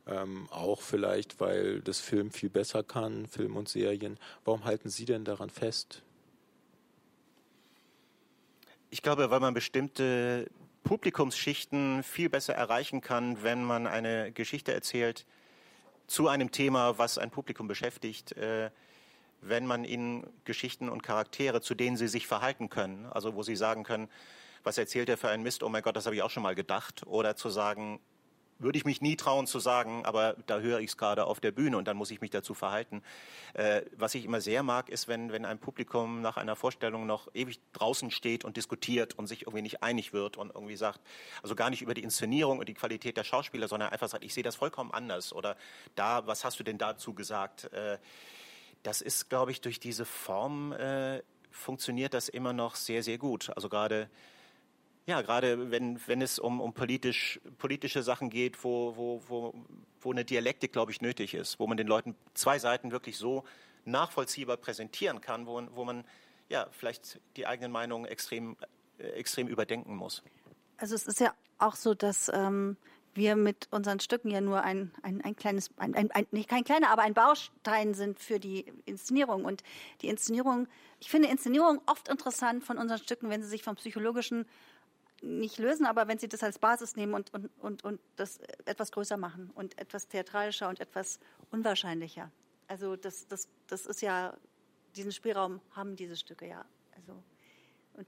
[0.07, 4.17] Ähm, auch vielleicht, weil das Film viel besser kann, Film und Serien.
[4.43, 6.01] Warum halten Sie denn daran fest?
[8.91, 10.49] Ich glaube, weil man bestimmte
[10.83, 15.27] Publikumsschichten viel besser erreichen kann, wenn man eine Geschichte erzählt
[16.07, 18.71] zu einem Thema, was ein Publikum beschäftigt, äh,
[19.41, 23.55] wenn man ihnen Geschichten und Charaktere, zu denen sie sich verhalten können, also wo sie
[23.55, 24.09] sagen können,
[24.63, 26.55] was erzählt er für einen Mist, oh mein Gott, das habe ich auch schon mal
[26.55, 27.99] gedacht, oder zu sagen,
[28.59, 31.51] würde ich mich nie trauen zu sagen, aber da höre ich es gerade auf der
[31.51, 33.01] Bühne und dann muss ich mich dazu verhalten.
[33.53, 37.29] Äh, was ich immer sehr mag, ist, wenn, wenn ein Publikum nach einer Vorstellung noch
[37.33, 40.99] ewig draußen steht und diskutiert und sich irgendwie nicht einig wird und irgendwie sagt,
[41.41, 44.33] also gar nicht über die Inszenierung und die Qualität der Schauspieler, sondern einfach sagt, ich
[44.33, 45.55] sehe das vollkommen anders oder
[45.95, 47.71] da, was hast du denn dazu gesagt?
[47.73, 47.97] Äh,
[48.83, 53.51] das ist, glaube ich, durch diese Form äh, funktioniert das immer noch sehr, sehr gut.
[53.55, 54.09] Also gerade
[55.05, 59.53] ja, gerade wenn, wenn es um, um politisch, politische Sachen geht, wo, wo, wo,
[60.01, 63.43] wo eine Dialektik, glaube ich, nötig ist, wo man den Leuten zwei Seiten wirklich so
[63.85, 66.03] nachvollziehbar präsentieren kann, wo, wo man
[66.49, 68.55] ja vielleicht die eigenen Meinungen extrem,
[68.97, 70.23] extrem überdenken muss.
[70.77, 72.77] Also es ist ja auch so, dass ähm,
[73.13, 76.63] wir mit unseren Stücken ja nur ein, ein, ein kleines, ein, ein, ein, nicht kein
[76.63, 79.45] kleiner, aber ein Baustein sind für die Inszenierung.
[79.45, 79.63] Und
[80.01, 80.67] die Inszenierung,
[80.99, 84.45] ich finde Inszenierung oft interessant von unseren Stücken, wenn sie sich vom psychologischen
[85.21, 88.91] nicht lösen, aber wenn Sie das als Basis nehmen und, und, und, und das etwas
[88.91, 91.19] größer machen und etwas theatralischer und etwas
[91.51, 92.31] unwahrscheinlicher.
[92.67, 94.35] Also das, das, das ist ja,
[94.95, 96.65] diesen Spielraum haben diese Stücke ja.
[96.95, 97.23] Also,
[97.93, 98.07] und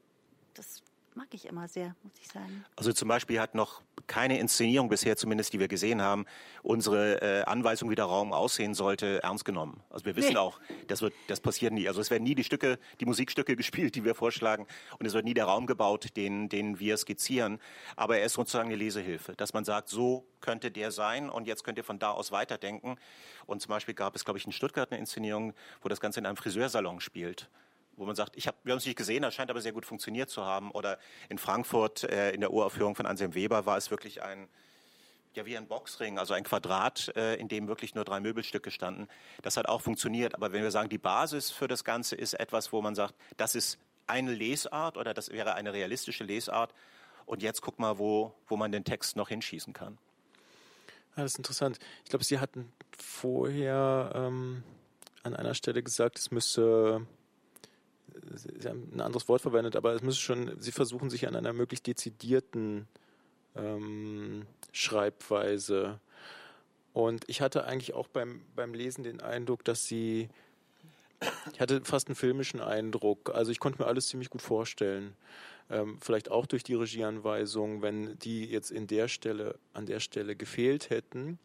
[0.53, 0.83] das
[1.15, 2.65] mag ich immer sehr, muss ich sagen.
[2.75, 6.25] Also zum Beispiel hat noch keine Inszenierung bisher, zumindest die wir gesehen haben,
[6.63, 9.81] unsere äh, Anweisung, wie der Raum aussehen sollte, ernst genommen.
[9.89, 10.37] Also wir wissen nee.
[10.37, 11.87] auch, das wird, das passiert nie.
[11.87, 14.67] Also es werden nie die Stücke, die Musikstücke gespielt, die wir vorschlagen,
[14.99, 17.61] und es wird nie der Raum gebaut, den, den wir skizzieren.
[17.95, 21.63] Aber er ist sozusagen eine Lesehilfe, dass man sagt, so könnte der sein, und jetzt
[21.63, 22.97] könnt ihr von da aus weiterdenken.
[23.45, 26.25] Und zum Beispiel gab es, glaube ich, in Stuttgart eine Inszenierung, wo das Ganze in
[26.25, 27.49] einem Friseursalon spielt
[28.01, 29.85] wo man sagt, ich hab, wir haben es nicht gesehen, das scheint aber sehr gut
[29.85, 30.71] funktioniert zu haben.
[30.71, 30.97] Oder
[31.29, 34.49] in Frankfurt äh, in der Uraufführung von Anselm Weber war es wirklich ein,
[35.35, 39.07] ja wie ein Boxring, also ein Quadrat, äh, in dem wirklich nur drei Möbelstücke standen.
[39.43, 40.33] Das hat auch funktioniert.
[40.33, 43.53] Aber wenn wir sagen, die Basis für das Ganze ist etwas, wo man sagt, das
[43.53, 46.73] ist eine Lesart oder das wäre eine realistische Lesart.
[47.27, 49.99] Und jetzt guck mal, wo, wo man den Text noch hinschießen kann.
[51.15, 51.77] Ja, das ist interessant.
[52.03, 54.63] Ich glaube, Sie hatten vorher ähm,
[55.21, 57.05] an einer Stelle gesagt, es müsste
[58.33, 61.53] Sie haben ein anderes Wort verwendet, aber es müsste schon, Sie versuchen sich an einer
[61.53, 62.87] möglichst dezidierten
[63.55, 65.99] ähm, Schreibweise.
[66.93, 70.29] Und ich hatte eigentlich auch beim, beim Lesen den Eindruck, dass Sie,
[71.53, 73.33] ich hatte fast einen filmischen Eindruck.
[73.33, 75.15] Also ich konnte mir alles ziemlich gut vorstellen.
[75.69, 80.35] Ähm, vielleicht auch durch die Regieanweisung, wenn die jetzt in der Stelle, an der Stelle
[80.35, 81.39] gefehlt hätten,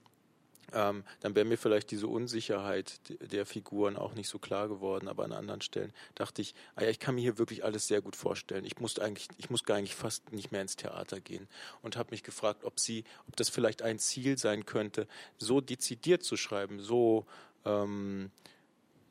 [0.72, 3.00] ähm, dann wäre mir vielleicht diese Unsicherheit
[3.32, 5.08] der Figuren auch nicht so klar geworden.
[5.08, 8.02] Aber an anderen Stellen dachte ich, ah ja, ich kann mir hier wirklich alles sehr
[8.02, 8.64] gut vorstellen.
[8.64, 11.48] Ich musste eigentlich, ich muss gar nicht fast nicht mehr ins Theater gehen
[11.82, 15.06] und habe mich gefragt, ob sie, ob das vielleicht ein Ziel sein könnte,
[15.38, 17.26] so dezidiert zu schreiben, so
[17.64, 18.30] ähm,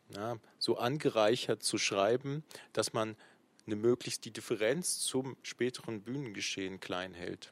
[0.10, 3.15] ja, so angereichert zu schreiben, dass man
[3.65, 7.52] eine möglichst die Differenz zum späteren Bühnengeschehen klein hält.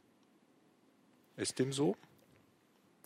[1.36, 1.96] Ist dem so?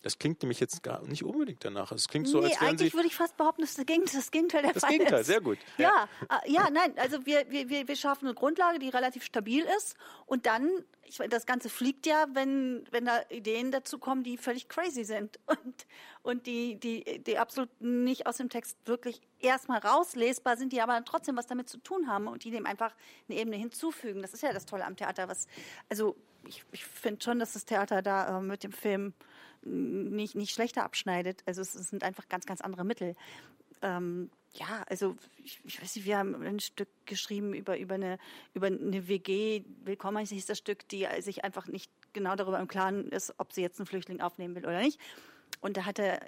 [0.08, 1.92] Das klingt nämlich jetzt gar nicht unbedingt danach.
[1.92, 3.78] Es klingt so, nee, als wären eigentlich würde ich fast behaupten, das ist
[4.14, 5.26] das Gegenteil der das Fall Gegenteil, ist.
[5.26, 5.58] sehr gut.
[5.76, 9.66] Ja, ja, äh, ja nein, also wir, wir, wir schaffen eine Grundlage, die relativ stabil
[9.76, 14.38] ist und dann, ich, das Ganze fliegt ja, wenn, wenn da Ideen dazu kommen, die
[14.38, 15.86] völlig crazy sind und,
[16.22, 21.04] und die, die, die absolut nicht aus dem Text wirklich erstmal rauslesbar sind, die aber
[21.04, 22.94] trotzdem was damit zu tun haben und die dem einfach
[23.28, 24.22] eine Ebene hinzufügen.
[24.22, 25.48] Das ist ja das Tolle am Theater, was,
[25.90, 26.16] also
[26.46, 29.12] ich, ich finde schon, dass das Theater da äh, mit dem Film
[29.68, 31.42] nicht, nicht schlechter abschneidet.
[31.46, 33.14] Also es, es sind einfach ganz, ganz andere Mittel.
[33.82, 38.18] ähm, ja, also ich, ich, weiß nicht, wir haben ein Stück geschrieben über, über, eine,
[38.54, 43.08] über eine WG, Willkommen hieß das Stück, die sich einfach nicht genau darüber im Klaren
[43.08, 44.98] ist, ob sie jetzt einen Flüchtling aufnehmen will oder nicht.
[45.60, 46.20] Und da hatte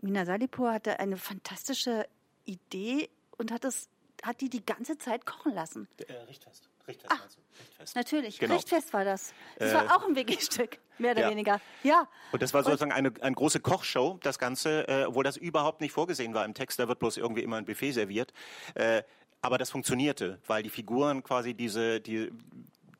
[0.00, 2.06] Mina Salipur hatte eine fantastische
[2.44, 3.88] Idee und hat das
[4.22, 5.88] hat die die ganze Zeit kochen lassen.
[5.98, 6.68] Äh, Richtfest.
[6.88, 7.18] Richtfest, ah,
[7.58, 7.96] Richtfest.
[7.96, 8.54] Natürlich, genau.
[8.54, 9.34] Richtfest war das.
[9.58, 11.30] Das äh, war auch ein WG-Stück, mehr oder ja.
[11.30, 11.60] weniger.
[11.82, 12.08] Ja.
[12.32, 15.92] Und das war sozusagen eine, eine große Kochshow, das Ganze, äh, obwohl das überhaupt nicht
[15.92, 18.32] vorgesehen war im Text, da wird bloß irgendwie immer ein Buffet serviert.
[18.74, 19.02] Äh,
[19.42, 22.30] aber das funktionierte, weil die Figuren quasi diese, die,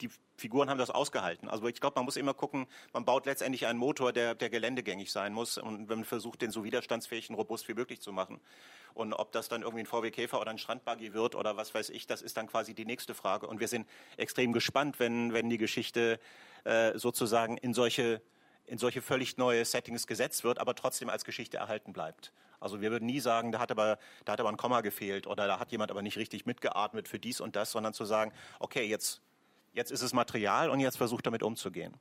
[0.01, 1.49] die Figuren haben das ausgehalten.
[1.49, 5.11] Also ich glaube, man muss immer gucken, man baut letztendlich einen Motor, der, der geländegängig
[5.11, 8.41] sein muss und man versucht, den so widerstandsfähig und robust wie möglich zu machen.
[8.95, 11.91] Und ob das dann irgendwie ein VW Käfer oder ein Strandbuggy wird oder was weiß
[11.91, 13.47] ich, das ist dann quasi die nächste Frage.
[13.47, 16.19] Und wir sind extrem gespannt, wenn, wenn die Geschichte
[16.65, 18.21] äh, sozusagen in solche,
[18.65, 22.33] in solche völlig neue Settings gesetzt wird, aber trotzdem als Geschichte erhalten bleibt.
[22.61, 25.47] Also wir würden nie sagen, da hat aber, da hat aber ein Komma gefehlt oder
[25.47, 28.85] da hat jemand aber nicht richtig mitgeatmet für dies und das, sondern zu sagen, okay,
[28.85, 29.21] jetzt
[29.77, 31.93] Jetzt ist es Material und jetzt versucht damit umzugehen.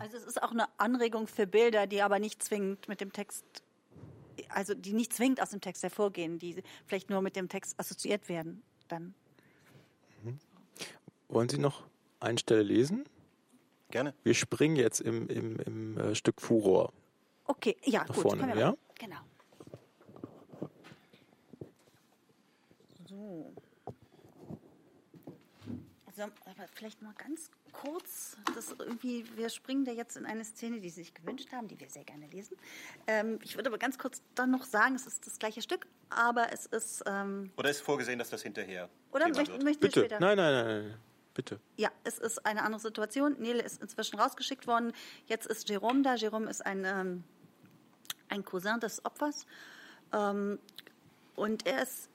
[0.00, 3.44] Also es ist auch eine Anregung für Bilder, die aber nicht zwingend mit dem Text,
[4.48, 8.28] also die nicht zwingend aus dem Text hervorgehen, die vielleicht nur mit dem Text assoziiert
[8.28, 8.64] werden.
[8.88, 9.14] Dann.
[10.24, 10.40] Mhm.
[11.28, 11.84] Wollen Sie noch
[12.18, 13.04] eine Stelle lesen?
[13.92, 14.12] Gerne.
[14.24, 16.92] Wir springen jetzt im, im, im äh, Stück Furor.
[17.44, 18.22] Okay, ja, Nach gut.
[18.22, 18.74] Vorne, ja?
[18.98, 19.20] Genau.
[23.08, 23.54] So.
[26.24, 30.90] Aber vielleicht mal ganz kurz, das irgendwie, wir springen da jetzt in eine Szene, die
[30.90, 32.56] Sie sich gewünscht haben, die wir sehr gerne lesen.
[33.06, 36.52] Ähm, ich würde aber ganz kurz dann noch sagen, es ist das gleiche Stück, aber
[36.52, 37.02] es ist.
[37.06, 38.88] Ähm, oder ist vorgesehen, dass das hinterher.
[39.12, 40.00] Oder möchten, möchten Bitte.
[40.00, 40.20] später?
[40.20, 40.98] Nein, nein, nein, nein.
[41.34, 41.60] Bitte.
[41.76, 43.36] Ja, es ist eine andere Situation.
[43.38, 44.92] Nele ist inzwischen rausgeschickt worden.
[45.26, 46.14] Jetzt ist Jerome da.
[46.14, 47.24] Jerome ist ein, ähm,
[48.30, 49.46] ein Cousin des Opfers.
[50.14, 50.58] Ähm,
[51.34, 52.08] und er ist,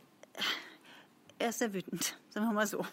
[1.38, 2.84] er ist sehr wütend, sagen wir mal so.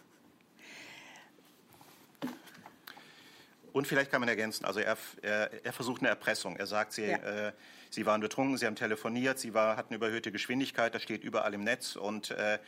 [3.73, 6.57] Und vielleicht kann man ergänzen, also er, er, er versucht eine Erpressung.
[6.57, 7.49] Er sagt, sie, ja.
[7.49, 7.53] äh,
[7.91, 11.65] sie waren betrunken, sie haben telefoniert, sie war, hatten überhöhte Geschwindigkeit, das steht überall im
[11.65, 12.59] Netz und äh,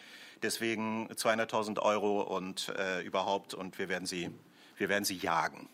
[0.42, 4.30] deswegen 200.000 Euro und äh, überhaupt und wir werden, sie,
[4.76, 5.68] wir werden sie jagen.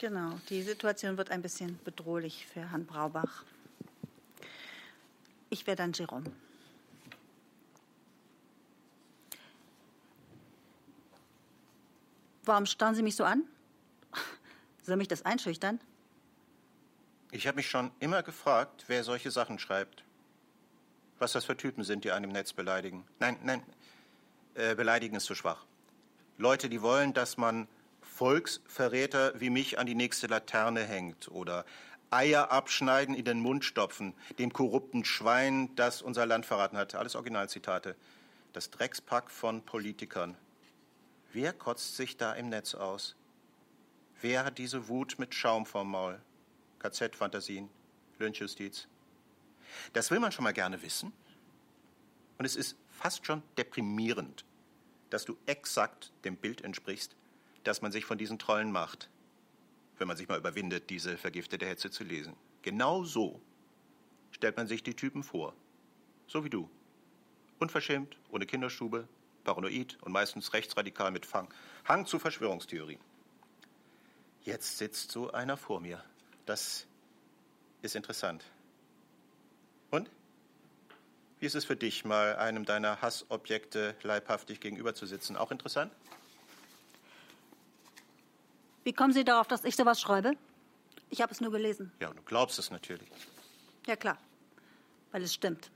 [0.00, 3.44] Genau, die Situation wird ein bisschen bedrohlich für Herrn Braubach.
[5.50, 6.30] Ich wäre dann Jerome.
[12.44, 13.44] Warum starren Sie mich so an?
[14.90, 15.78] Soll mich das einschüchtern?
[17.30, 20.02] Ich habe mich schon immer gefragt, wer solche Sachen schreibt.
[21.20, 23.06] Was das für Typen sind, die einen im Netz beleidigen.
[23.20, 23.62] Nein, nein,
[24.54, 25.64] äh, beleidigen ist zu schwach.
[26.38, 27.68] Leute, die wollen, dass man
[28.02, 31.64] Volksverräter wie mich an die nächste Laterne hängt oder
[32.10, 36.96] Eier abschneiden, in den Mund stopfen, dem korrupten Schwein, das unser Land verraten hat.
[36.96, 37.94] Alles Originalzitate.
[38.52, 40.36] Das Dreckspack von Politikern.
[41.32, 43.14] Wer kotzt sich da im Netz aus?
[44.22, 46.20] Wer hat diese Wut mit Schaum vorm Maul?
[46.80, 47.70] KZ-Fantasien,
[48.18, 48.86] Lynchjustiz.
[49.94, 51.12] Das will man schon mal gerne wissen.
[52.36, 54.44] Und es ist fast schon deprimierend,
[55.08, 57.16] dass du exakt dem Bild entsprichst,
[57.64, 59.08] das man sich von diesen Trollen macht,
[59.96, 62.34] wenn man sich mal überwindet, diese vergiftete Hetze zu lesen.
[62.60, 63.40] Genau so
[64.32, 65.54] stellt man sich die Typen vor.
[66.26, 66.68] So wie du.
[67.58, 69.08] Unverschämt, ohne Kinderstube,
[69.44, 71.52] paranoid und meistens rechtsradikal mit Fang.
[71.84, 73.00] Hang zu Verschwörungstheorien.
[74.44, 76.02] Jetzt sitzt so einer vor mir.
[76.46, 76.86] Das
[77.82, 78.44] ist interessant.
[79.90, 80.10] Und?
[81.38, 85.36] Wie ist es für dich, mal einem deiner Hassobjekte leibhaftig gegenüber zu sitzen?
[85.36, 85.92] Auch interessant?
[88.84, 90.32] Wie kommen Sie darauf, dass ich sowas schreibe?
[91.10, 91.92] Ich habe es nur gelesen.
[92.00, 93.08] Ja, und du glaubst es natürlich.
[93.86, 94.18] Ja, klar.
[95.12, 95.70] Weil es stimmt.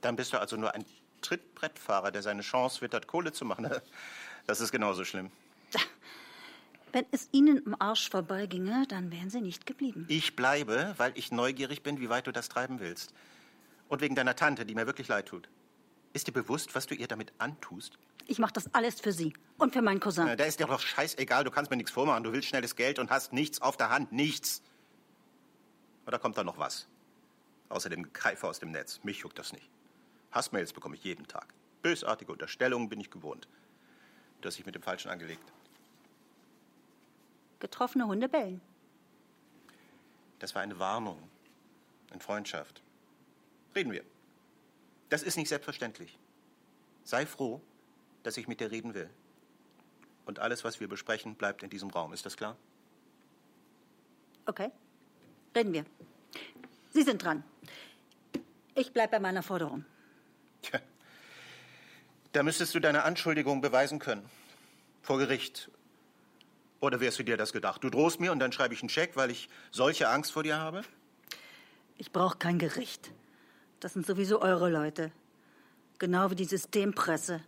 [0.00, 0.84] Dann bist du also nur ein
[1.20, 3.70] Trittbrettfahrer, der seine Chance wittert, Kohle zu machen.
[4.44, 5.30] Das ist genauso schlimm.
[6.92, 10.04] Wenn es Ihnen im Arsch vorbeiginge, dann wären Sie nicht geblieben.
[10.08, 13.14] Ich bleibe, weil ich neugierig bin, wie weit du das treiben willst.
[13.88, 15.48] Und wegen deiner Tante, die mir wirklich leid tut.
[16.12, 17.98] Ist dir bewusst, was du ihr damit antust?
[18.26, 20.26] Ich mache das alles für Sie und für meinen Cousin.
[20.26, 22.24] Na, da ist dir doch scheißegal, du kannst mir nichts vormachen.
[22.24, 24.12] Du willst schnelles Geld und hast nichts auf der Hand.
[24.12, 24.62] Nichts.
[26.06, 26.88] Oder kommt da noch was?
[27.70, 28.10] Außer dem
[28.42, 29.00] aus dem Netz.
[29.02, 29.68] Mich juckt das nicht.
[30.30, 31.46] Hassmails bekomme ich jeden Tag.
[31.80, 33.48] Bösartige Unterstellungen bin ich gewohnt.
[34.40, 35.52] Du hast dich mit dem Falschen angelegt.
[37.62, 38.60] Getroffene Hunde bellen.
[40.40, 41.16] Das war eine Warnung
[42.12, 42.82] in Freundschaft.
[43.76, 44.02] Reden wir.
[45.10, 46.18] Das ist nicht selbstverständlich.
[47.04, 47.60] Sei froh,
[48.24, 49.08] dass ich mit dir reden will.
[50.26, 52.12] Und alles, was wir besprechen, bleibt in diesem Raum.
[52.12, 52.56] Ist das klar?
[54.46, 54.72] Okay.
[55.54, 55.84] Reden wir.
[56.90, 57.44] Sie sind dran.
[58.74, 59.84] Ich bleibe bei meiner Forderung.
[60.62, 60.80] Tja,
[62.32, 64.28] Da müsstest du deine Anschuldigung beweisen können.
[65.00, 65.70] Vor Gericht.
[66.82, 67.84] Oder wärst du dir das gedacht?
[67.84, 70.58] Du drohst mir und dann schreibe ich einen Scheck, weil ich solche Angst vor dir
[70.58, 70.82] habe?
[71.96, 73.12] Ich brauche kein Gericht.
[73.78, 75.12] Das sind sowieso eure Leute.
[76.00, 77.40] Genau wie die Systempresse.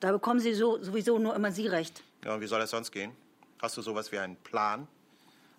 [0.00, 2.02] Da bekommen sie so, sowieso nur immer Sie recht.
[2.24, 3.12] Ja, und wie soll das sonst gehen?
[3.60, 4.88] Hast du sowas wie einen Plan?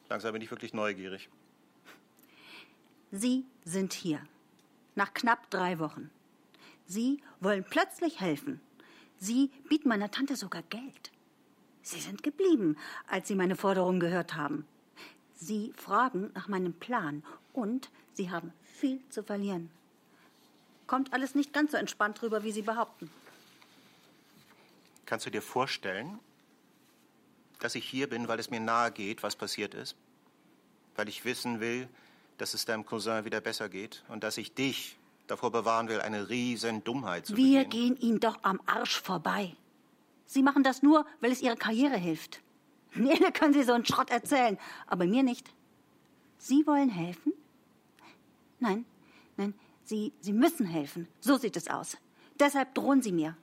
[0.09, 1.29] Langsam bin ich wirklich neugierig.
[3.13, 4.19] Sie sind hier.
[4.95, 6.09] Nach knapp drei Wochen.
[6.87, 8.59] Sie wollen plötzlich helfen.
[9.17, 11.12] Sie bieten meiner Tante sogar Geld.
[11.83, 12.77] Sie sind geblieben,
[13.07, 14.65] als Sie meine Forderungen gehört haben.
[15.35, 19.69] Sie fragen nach meinem Plan und Sie haben viel zu verlieren.
[20.87, 23.09] Kommt alles nicht ganz so entspannt rüber, wie Sie behaupten.
[25.05, 26.19] Kannst du dir vorstellen,
[27.59, 29.95] dass ich hier bin, weil es mir nahe geht, was passiert ist?
[30.95, 31.87] Weil ich wissen will,
[32.37, 36.29] dass es deinem Cousin wieder besser geht und dass ich dich davor bewahren will, eine
[36.29, 37.95] riesen Dummheit zu Wir begehen.
[37.95, 39.55] gehen Ihnen doch am Arsch vorbei.
[40.25, 42.41] Sie machen das nur, weil es Ihrer Karriere hilft.
[42.95, 44.57] Mir können Sie so einen Schrott erzählen,
[44.87, 45.51] aber mir nicht.
[46.37, 47.33] Sie wollen helfen?
[48.59, 48.85] Nein,
[49.37, 49.53] nein,
[49.83, 51.07] Sie, Sie müssen helfen.
[51.19, 51.97] So sieht es aus.
[52.39, 53.35] Deshalb drohen Sie mir.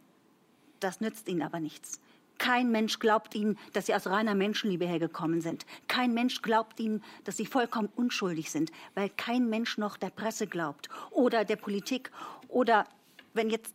[0.81, 2.01] Das nützt Ihnen aber nichts.
[2.41, 5.67] Kein Mensch glaubt Ihnen, dass Sie aus reiner Menschenliebe hergekommen sind.
[5.89, 10.47] Kein Mensch glaubt Ihnen, dass Sie vollkommen unschuldig sind, weil kein Mensch noch der Presse
[10.47, 12.11] glaubt oder der Politik
[12.49, 12.87] oder
[13.35, 13.75] wenn jetzt.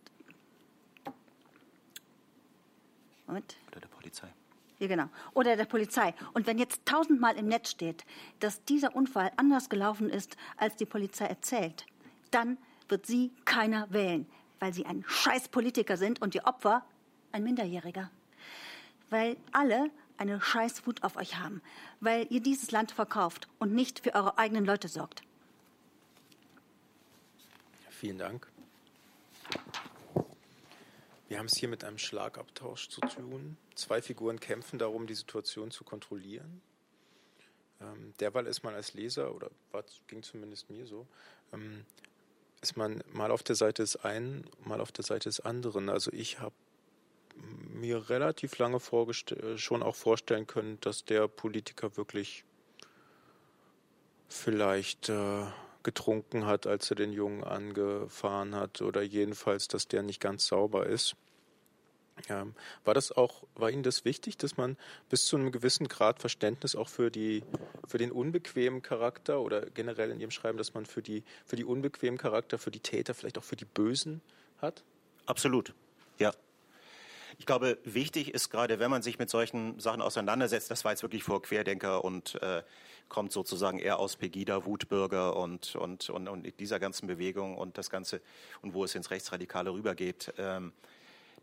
[3.28, 3.56] Moment.
[3.72, 4.28] Oder der Polizei.
[4.80, 5.10] Ja, genau.
[5.34, 6.14] Oder der Polizei.
[6.34, 8.06] Und wenn jetzt tausendmal im Netz steht,
[8.40, 11.86] dass dieser Unfall anders gelaufen ist, als die Polizei erzählt,
[12.32, 12.58] dann
[12.90, 14.28] wird sie keiner wählen,
[14.60, 16.86] weil sie ein scheiß Politiker sind und die Opfer
[17.32, 18.12] ein Minderjähriger.
[19.10, 21.62] Weil alle eine scheiß Wut auf euch haben,
[22.00, 25.22] weil ihr dieses Land verkauft und nicht für eure eigenen Leute sorgt.
[27.90, 28.48] Vielen Dank.
[31.28, 33.58] Wir haben es hier mit einem Schlagabtausch zu tun.
[33.74, 36.62] Zwei Figuren kämpfen darum, die Situation zu kontrollieren.
[37.82, 41.08] Ähm, derweil ist man als Leser, oder war, ging zumindest mir so,
[41.52, 41.86] ähm,
[42.62, 45.90] ist man mal auf der Seite des einen, mal auf der Seite des anderen.
[45.90, 46.56] Also ich habe
[47.36, 48.80] mir relativ lange
[49.58, 52.46] schon auch vorstellen können, dass der Politiker wirklich
[54.30, 55.46] vielleicht äh,
[55.86, 60.86] getrunken hat, als er den Jungen angefahren hat, oder jedenfalls, dass der nicht ganz sauber
[60.86, 61.16] ist.
[62.30, 62.48] Ja,
[62.86, 64.78] war das auch, war Ihnen das wichtig, dass man
[65.10, 67.44] bis zu einem gewissen Grad Verständnis auch für die,
[67.88, 71.66] für den unbequemen Charakter oder generell in Ihrem Schreiben, dass man für die, für die
[71.66, 74.22] unbequemen Charakter, für die Täter, vielleicht auch für die Bösen
[74.60, 74.84] hat?
[75.26, 75.74] Absolut,
[76.18, 76.34] ja.
[77.38, 81.04] Ich glaube, wichtig ist gerade, wenn man sich mit solchen Sachen auseinandersetzt, das war jetzt
[81.04, 82.64] wirklich vor Querdenker und äh,
[83.10, 87.90] kommt sozusagen eher aus Pegida, Wutbürger und, und, und, und dieser ganzen Bewegung und das
[87.90, 88.22] Ganze
[88.62, 90.34] und wo es ins Rechtsradikale rübergeht.
[90.38, 90.74] Ähm,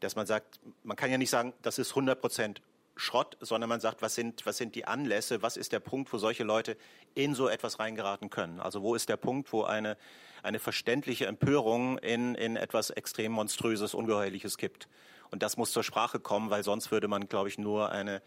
[0.00, 2.62] dass man sagt, man kann ja nicht sagen, das ist 100 Prozent
[2.96, 6.18] Schrott, sondern man sagt, was sind, was sind die Anlässe, was ist der Punkt, wo
[6.18, 6.76] solche Leute
[7.14, 8.60] in so etwas reingeraten können?
[8.60, 9.96] Also wo ist der Punkt, wo eine,
[10.42, 14.88] eine verständliche Empörung in, in etwas extrem Monströses, Ungeheuerliches kippt?
[15.32, 18.22] Und das muss zur Sprache kommen, weil sonst würde man, glaube ich, nur eine,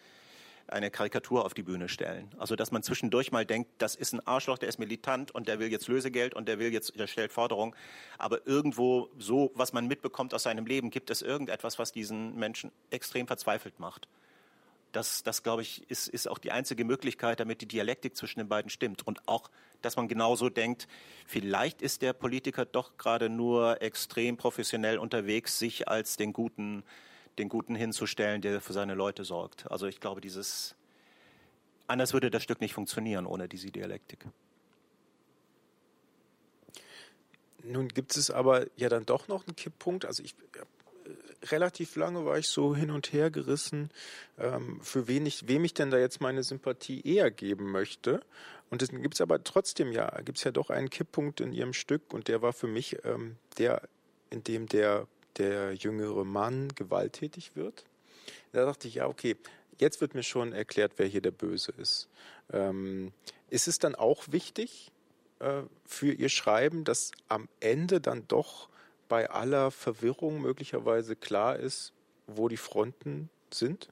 [0.68, 2.32] eine Karikatur auf die Bühne stellen.
[2.39, 5.60] Also dass man zwischendurch mal denkt, das ist ein Arschloch, der ist militant und der
[5.60, 7.76] will jetzt Lösegeld und der will jetzt, der stellt Forderungen.
[8.18, 12.72] Aber irgendwo so, was man mitbekommt aus seinem Leben, gibt es irgendetwas, was diesen Menschen
[12.89, 14.08] extrem verzweifelt macht.
[14.96, 18.48] Das, das glaube ich, ist, ist auch die einzige Möglichkeit, damit die Dialektik zwischen den
[18.48, 19.06] beiden stimmt.
[19.06, 19.50] Und auch,
[19.82, 20.88] dass man genauso denkt,
[21.26, 26.84] vielleicht ist der Politiker doch gerade nur extrem professionell unterwegs, sich als den guten
[27.38, 29.70] den Guten hinzustellen, der für seine Leute sorgt.
[29.70, 30.76] Also ich glaube, dieses
[31.88, 34.26] anders würde das Stück nicht funktionieren ohne diese Dialektik.
[37.64, 40.06] Nun gibt es aber ja dann doch noch einen Kipppunkt.
[40.06, 40.66] Also ich äh,
[41.51, 43.89] relativ lange war ich so hin und her gerissen,
[44.39, 48.22] ähm, für wen ich, wem ich denn da jetzt meine Sympathie eher geben möchte.
[48.70, 51.74] Und es gibt es aber trotzdem ja, gibt es ja doch einen Kipppunkt in ihrem
[51.74, 53.82] Stück und der war für mich ähm, der,
[54.30, 57.84] in dem der der jüngere Mann gewalttätig wird.
[58.51, 59.36] Da dachte ich, ja, okay,
[59.80, 62.08] jetzt wird mir schon erklärt, wer hier der Böse ist.
[62.51, 63.12] Ähm,
[63.49, 64.91] ist es dann auch wichtig
[65.39, 68.70] äh, für Ihr Schreiben, dass am Ende dann doch
[69.08, 71.93] bei aller Verwirrung möglicherweise klar ist,
[72.28, 73.89] wo die Fronten sind?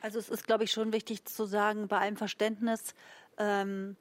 [0.00, 2.94] Also es ist, glaube ich, schon wichtig zu sagen, bei allem Verständnis,
[3.38, 3.96] ähm,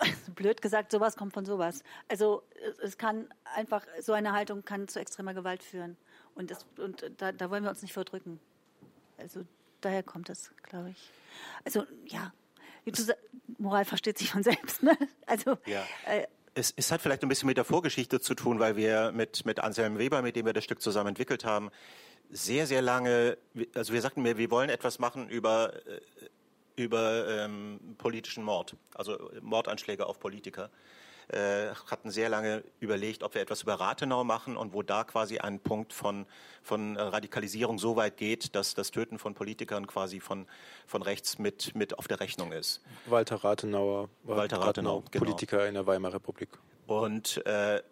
[0.34, 1.82] blöd gesagt, sowas kommt von sowas.
[2.08, 2.42] Also
[2.82, 5.96] es kann einfach, so eine Haltung kann zu extremer Gewalt führen.
[6.34, 8.38] Und, das, und da, da wollen wir uns nicht verdrücken.
[9.18, 9.44] Also
[9.80, 11.10] daher kommt es, glaube ich.
[11.64, 12.32] Also ja,
[13.58, 14.82] Moral versteht sich von selbst.
[14.82, 14.96] Ne?
[15.26, 15.84] Also ja.
[16.04, 16.26] äh,
[16.56, 19.60] es, es, hat vielleicht ein bisschen mit der Vorgeschichte zu tun, weil wir mit, mit
[19.60, 21.70] Anselm Weber, mit dem wir das Stück zusammen entwickelt haben,
[22.30, 23.36] sehr, sehr lange,
[23.74, 26.00] also wir sagten mir, wir wollen etwas machen über, äh,
[26.82, 30.70] über ähm, politischen Mord, also Mordanschläge auf Politiker.
[31.28, 35.38] Äh, hatten sehr lange überlegt, ob wir etwas über Rathenau machen und wo da quasi
[35.38, 36.24] ein Punkt von,
[36.62, 40.46] von Radikalisierung so weit geht, dass das Töten von Politikern quasi von,
[40.86, 42.80] von rechts mit, mit auf der Rechnung ist.
[43.06, 45.24] Walter Rathenauer, Walter Rathenau, genau.
[45.24, 46.50] Politiker in der Weimarer Republik.
[46.86, 47.82] Und äh,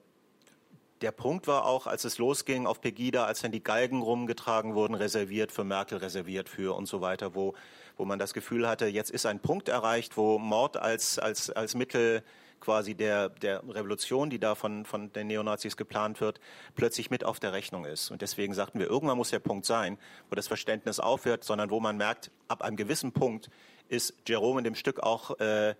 [1.00, 4.94] der Punkt war auch, als es losging auf Pegida, als dann die Galgen rumgetragen wurden,
[4.94, 7.54] reserviert für Merkel, reserviert für und so weiter, wo,
[7.96, 11.74] wo man das Gefühl hatte, jetzt ist ein Punkt erreicht, wo Mord als, als, als
[11.74, 12.22] Mittel
[12.64, 16.40] quasi der, der Revolution, die da von, von den Neonazis geplant wird,
[16.74, 18.10] plötzlich mit auf der Rechnung ist.
[18.10, 19.98] Und deswegen sagten wir, irgendwann muss der Punkt sein,
[20.30, 23.50] wo das Verständnis aufhört, sondern wo man merkt, ab einem gewissen Punkt
[23.88, 25.74] ist Jerome in dem Stück auch äh,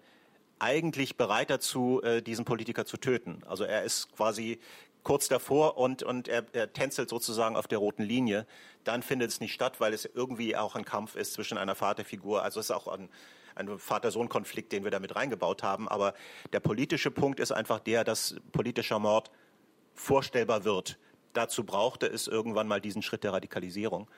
[0.59, 3.43] eigentlich bereit dazu, äh, diesen Politiker zu töten.
[3.47, 4.61] Also er ist quasi
[5.03, 8.47] kurz davor und, und er, er tänzelt sozusagen auf der roten Linie.
[8.85, 12.43] Dann findet es nicht statt, weil es irgendwie auch ein Kampf ist zwischen einer Vaterfigur.
[12.43, 13.09] Also es ist auch ein,
[13.55, 15.89] ein Vater-Sohn-Konflikt, den wir damit reingebaut haben.
[15.89, 16.15] Aber
[16.53, 19.31] der politische Punkt ist einfach der, dass politischer Mord
[19.95, 20.99] vorstellbar wird.
[21.33, 24.09] Dazu brauchte es irgendwann mal diesen Schritt der Radikalisierung.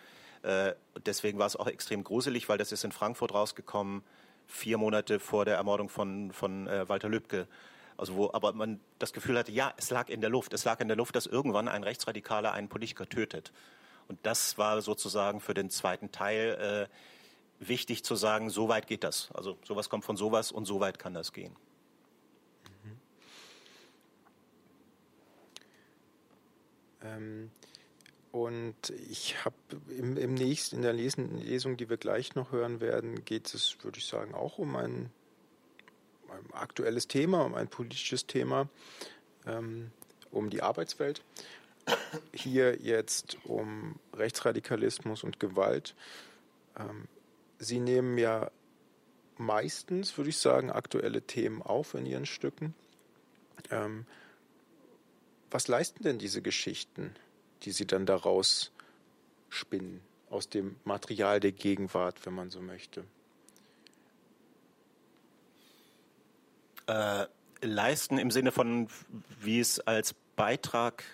[0.43, 0.74] Äh,
[1.05, 4.03] deswegen war es auch extrem gruselig, weil das ist in Frankfurt rausgekommen,
[4.47, 7.49] vier Monate vor der Ermordung von, von äh, Walter Lübcke.
[7.97, 10.53] Also wo aber man das Gefühl hatte, ja, es lag in der Luft.
[10.53, 13.53] Es lag in der Luft, dass irgendwann ein Rechtsradikaler einen Politiker tötet.
[14.09, 17.16] Und das war sozusagen für den zweiten Teil äh,
[17.59, 19.31] wichtig zu sagen, so weit geht das.
[19.33, 21.55] Also sowas kommt von sowas und so weit kann das gehen.
[22.85, 23.01] Mhm.
[27.03, 27.51] Ähm,
[28.33, 29.57] und ich habe
[29.89, 33.99] im, im nächsten, in der Lesung, die wir gleich noch hören werden, geht es, würde
[33.99, 35.11] ich sagen, auch um ein
[36.37, 38.69] ein aktuelles Thema, um ein politisches Thema,
[39.47, 39.91] ähm,
[40.31, 41.23] um die Arbeitswelt.
[42.33, 45.95] Hier jetzt um Rechtsradikalismus und Gewalt.
[46.79, 47.07] Ähm,
[47.59, 48.51] Sie nehmen ja
[49.37, 52.75] meistens, würde ich sagen, aktuelle Themen auf in Ihren Stücken.
[53.71, 54.07] Ähm,
[55.51, 57.15] was leisten denn diese Geschichten,
[57.63, 58.73] die Sie dann daraus
[59.49, 63.05] spinnen, aus dem Material der Gegenwart, wenn man so möchte?
[66.87, 67.27] äh,
[67.61, 68.89] leisten im Sinne von,
[69.41, 71.05] wie es als Beitrag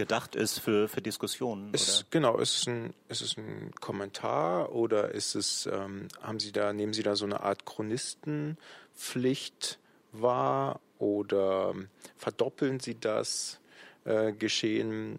[0.00, 1.74] gedacht ist für, für Diskussionen?
[1.74, 6.52] Ist, genau, ist es, ein, ist es ein Kommentar oder ist es, ähm, haben Sie
[6.52, 9.78] da, nehmen Sie da so eine Art Chronistenpflicht
[10.12, 11.74] wahr oder
[12.16, 13.60] verdoppeln Sie das
[14.06, 15.18] äh, Geschehen?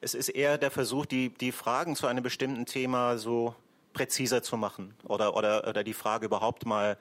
[0.00, 3.56] Es ist eher der Versuch, die, die Fragen zu einem bestimmten Thema so
[3.94, 6.96] präziser zu machen oder, oder, oder die Frage überhaupt mal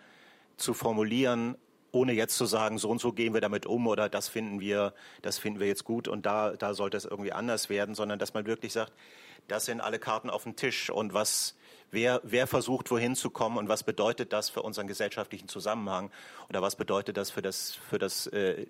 [0.57, 1.59] zu formulieren,
[1.91, 4.93] ohne jetzt zu sagen, so und so gehen wir damit um oder das finden wir,
[5.21, 8.33] das finden wir jetzt gut und da, da sollte es irgendwie anders werden, sondern dass
[8.33, 8.93] man wirklich sagt,
[9.47, 11.55] das sind alle Karten auf dem Tisch und was,
[11.91, 16.11] wer, wer versucht, wohin zu kommen und was bedeutet das für unseren gesellschaftlichen Zusammenhang
[16.49, 18.67] oder was bedeutet das für das, für das, äh,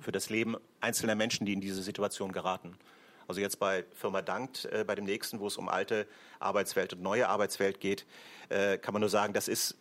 [0.00, 2.76] für das Leben einzelner Menschen, die in diese Situation geraten.
[3.28, 6.06] Also jetzt bei Firma Dankt, äh, bei dem nächsten, wo es um alte
[6.40, 8.06] Arbeitswelt und neue Arbeitswelt geht,
[8.48, 9.76] äh, kann man nur sagen, das ist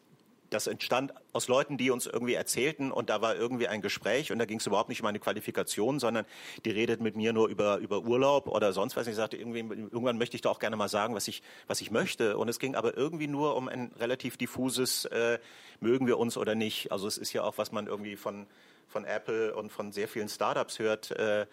[0.54, 4.39] das entstand aus Leuten, die uns irgendwie erzählten und da war irgendwie ein Gespräch und
[4.39, 6.26] da ging es überhaupt nicht um meine Qualifikation, sondern
[6.64, 9.08] die redet mit mir nur über, über Urlaub oder sonst was.
[9.08, 11.89] Ich sagte, irgendwie, irgendwann möchte ich da auch gerne mal sagen, was ich, was ich
[11.89, 12.38] möchte.
[12.38, 15.39] Und es ging aber irgendwie nur um ein relativ diffuses, äh,
[15.80, 16.91] mögen wir uns oder nicht.
[16.91, 18.45] Also es ist ja auch, was man irgendwie von,
[18.88, 21.47] von Apple und von sehr vielen Startups hört, äh,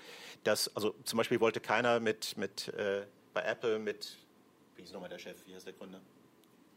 [0.45, 4.19] dass, also zum Beispiel wollte keiner mit, mit äh, bei Apple mit,
[4.77, 6.01] wie ist nochmal der Chef, wie heißt der Gründer?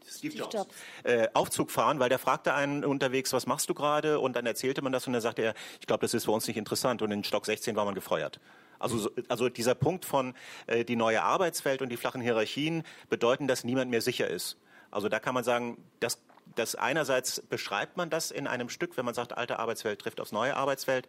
[0.08, 0.74] Steve Jobs, Jobs.
[1.02, 4.20] Äh, Aufzug fahren, weil der fragte einen unterwegs, was machst du gerade?
[4.20, 6.46] Und dann erzählte man das und dann sagte er, ich glaube, das ist für uns
[6.46, 7.02] nicht interessant.
[7.02, 8.40] Und in Stock 16 war man gefeuert.
[8.78, 10.34] Also, also dieser Punkt von
[10.66, 14.58] äh, die neue Arbeitswelt und die flachen Hierarchien bedeuten, dass niemand mehr sicher ist.
[14.90, 16.18] Also da kann man sagen, dass
[16.54, 20.32] das einerseits beschreibt man das in einem Stück, wenn man sagt, alte Arbeitswelt trifft aufs
[20.32, 21.08] neue Arbeitswelt.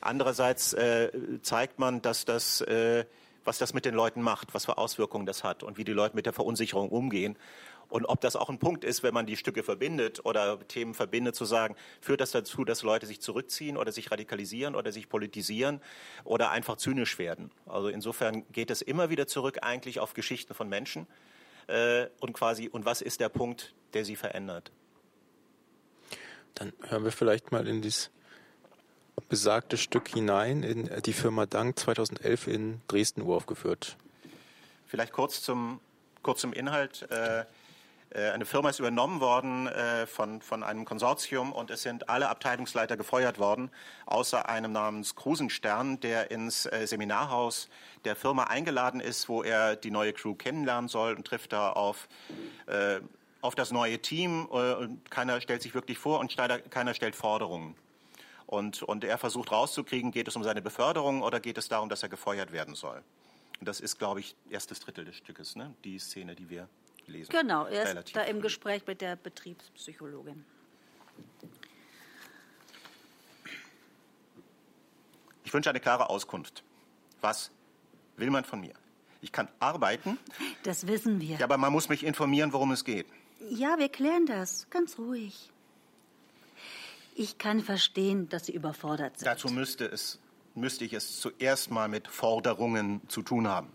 [0.00, 1.10] Andererseits äh,
[1.42, 3.04] zeigt man, dass das, äh,
[3.44, 6.16] was das mit den Leuten macht, was für Auswirkungen das hat und wie die Leute
[6.16, 7.36] mit der Verunsicherung umgehen.
[7.88, 11.36] Und ob das auch ein Punkt ist, wenn man die Stücke verbindet oder Themen verbindet,
[11.36, 15.80] zu sagen, führt das dazu, dass Leute sich zurückziehen oder sich radikalisieren oder sich politisieren
[16.24, 17.50] oder einfach zynisch werden.
[17.66, 21.06] Also insofern geht es immer wieder zurück eigentlich auf Geschichten von Menschen
[21.68, 24.72] äh, und quasi, und was ist der Punkt, der sie verändert?
[26.54, 28.10] Dann hören wir vielleicht mal in dieses
[29.28, 33.96] besagte Stück hinein, in die Firma Dank 2011 in Dresden uraufgeführt.
[34.86, 35.80] Vielleicht kurz zum,
[36.22, 37.06] kurz zum Inhalt.
[37.10, 37.44] Äh, Äh,
[38.14, 42.96] eine Firma ist übernommen worden äh, von, von einem Konsortium und es sind alle Abteilungsleiter
[42.96, 43.70] gefeuert worden,
[44.06, 47.68] außer einem namens Krusenstern, der ins äh, Seminarhaus
[48.04, 52.08] der Firma eingeladen ist, wo er die neue Crew kennenlernen soll und trifft da auf,
[52.66, 53.00] äh,
[53.40, 54.48] auf das neue Team.
[54.52, 56.36] Äh, keiner stellt sich wirklich vor und
[56.70, 57.74] keiner stellt Forderungen.
[58.46, 62.04] Und, und er versucht rauszukriegen, geht es um seine Beförderung oder geht es darum, dass
[62.04, 63.02] er gefeuert werden soll.
[63.58, 65.74] Und das ist, glaube ich, erstes Drittel des Stückes, ne?
[65.82, 66.68] die Szene, die wir
[67.08, 67.30] lesen.
[67.30, 70.44] Genau, er ist da im Gespräch mit der Betriebspsychologin.
[75.44, 76.64] Ich wünsche eine klare Auskunft.
[77.20, 77.50] Was
[78.16, 78.74] will man von mir?
[79.20, 80.18] Ich kann arbeiten.
[80.64, 81.36] Das wissen wir.
[81.36, 83.06] Ja, aber man muss mich informieren, worum es geht.
[83.50, 84.68] Ja, wir klären das.
[84.70, 85.50] Ganz ruhig.
[87.14, 89.26] Ich kann verstehen, dass Sie überfordert sind.
[89.26, 90.18] Dazu müsste, es,
[90.54, 93.72] müsste ich es zuerst mal mit Forderungen zu tun haben.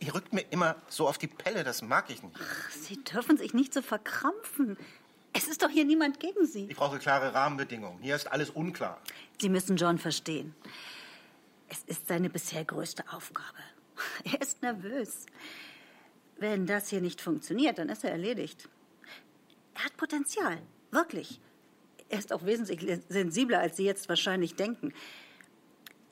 [0.00, 2.36] Ihr rückt mir immer so auf die Pelle, das mag ich nicht.
[2.38, 4.76] Ach, Sie dürfen sich nicht so verkrampfen.
[5.32, 6.66] Es ist doch hier niemand gegen Sie.
[6.68, 8.02] Ich brauche klare Rahmenbedingungen.
[8.02, 9.00] Hier ist alles unklar.
[9.40, 10.54] Sie müssen John verstehen.
[11.68, 13.58] Es ist seine bisher größte Aufgabe.
[14.24, 15.26] Er ist nervös.
[16.38, 18.68] Wenn das hier nicht funktioniert, dann ist er erledigt.
[19.74, 20.60] Er hat Potenzial,
[20.90, 21.40] wirklich.
[22.08, 24.94] Er ist auch wesentlich sensibler, als Sie jetzt wahrscheinlich denken.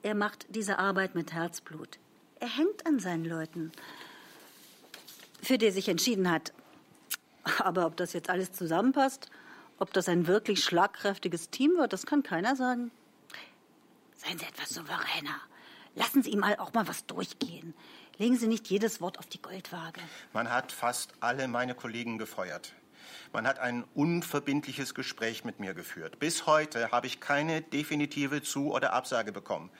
[0.02, 1.98] Er macht diese Arbeit mit Herzblut.
[2.40, 3.72] Er hängt an seinen Leuten,
[5.42, 6.52] für die er sich entschieden hat.
[7.58, 9.30] Aber ob das jetzt alles zusammenpasst,
[9.78, 12.90] ob das ein wirklich schlagkräftiges Team wird, das kann keiner sagen.
[14.16, 15.40] Seien Sie etwas souveräner.
[15.94, 17.74] Lassen Sie ihm auch mal was durchgehen.
[18.18, 20.00] Legen Sie nicht jedes Wort auf die Goldwaage.
[20.32, 22.72] Man hat fast alle meine Kollegen gefeuert.
[23.32, 26.18] Man hat ein unverbindliches Gespräch mit mir geführt.
[26.18, 29.70] Bis heute habe ich keine definitive Zu- oder Absage bekommen.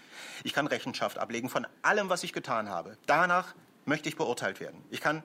[0.44, 2.96] Ich kann Rechenschaft ablegen von allem, was ich getan habe.
[3.06, 3.54] Danach
[3.84, 4.84] möchte ich beurteilt werden.
[4.90, 5.22] Ich kann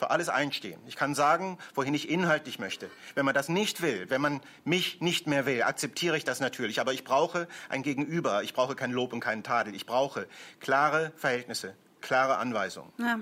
[0.00, 0.80] für alles einstehen.
[0.86, 2.90] Ich kann sagen, wohin ich inhaltlich möchte.
[3.14, 6.80] Wenn man das nicht will, wenn man mich nicht mehr will, akzeptiere ich das natürlich.
[6.80, 8.42] Aber ich brauche ein Gegenüber.
[8.42, 9.74] Ich brauche kein Lob und keinen Tadel.
[9.74, 10.26] Ich brauche
[10.58, 12.90] klare Verhältnisse, klare Anweisungen.
[12.98, 13.20] Ja.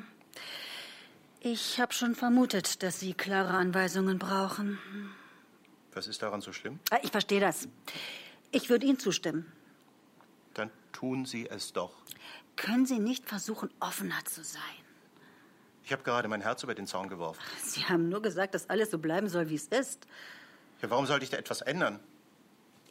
[1.40, 4.78] Ich habe schon vermutet, dass Sie klare Anweisungen brauchen.
[5.94, 6.80] Was ist daran so schlimm?
[6.90, 7.68] Ah, ich verstehe das.
[8.50, 9.50] Ich würde Ihnen zustimmen.
[10.54, 11.92] Dann tun Sie es doch.
[12.56, 14.62] Können Sie nicht versuchen, offener zu sein?
[15.84, 17.40] Ich habe gerade mein Herz über den Zaun geworfen.
[17.62, 20.06] Sie haben nur gesagt, dass alles so bleiben soll, wie es ist.
[20.82, 22.00] Ja, warum sollte ich da etwas ändern?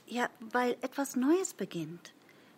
[0.07, 2.13] Ja, weil etwas Neues beginnt.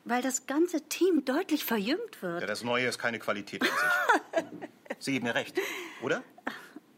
[0.05, 2.41] Weil das ganze Team deutlich verjüngt wird.
[2.41, 4.69] Ja, das Neue ist keine Qualität an sich.
[4.99, 5.57] Sie geben mir recht,
[6.01, 6.23] oder?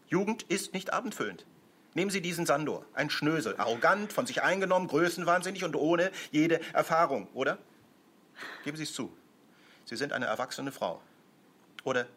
[0.08, 1.46] Jugend ist nicht abendfüllend.
[1.94, 7.28] Nehmen Sie diesen Sandor, ein Schnösel, arrogant, von sich eingenommen, größenwahnsinnig und ohne jede Erfahrung,
[7.34, 7.58] oder?
[8.64, 9.12] Geben Sie es zu.
[9.86, 11.02] Sie sind eine erwachsene Frau.
[11.84, 12.08] Oder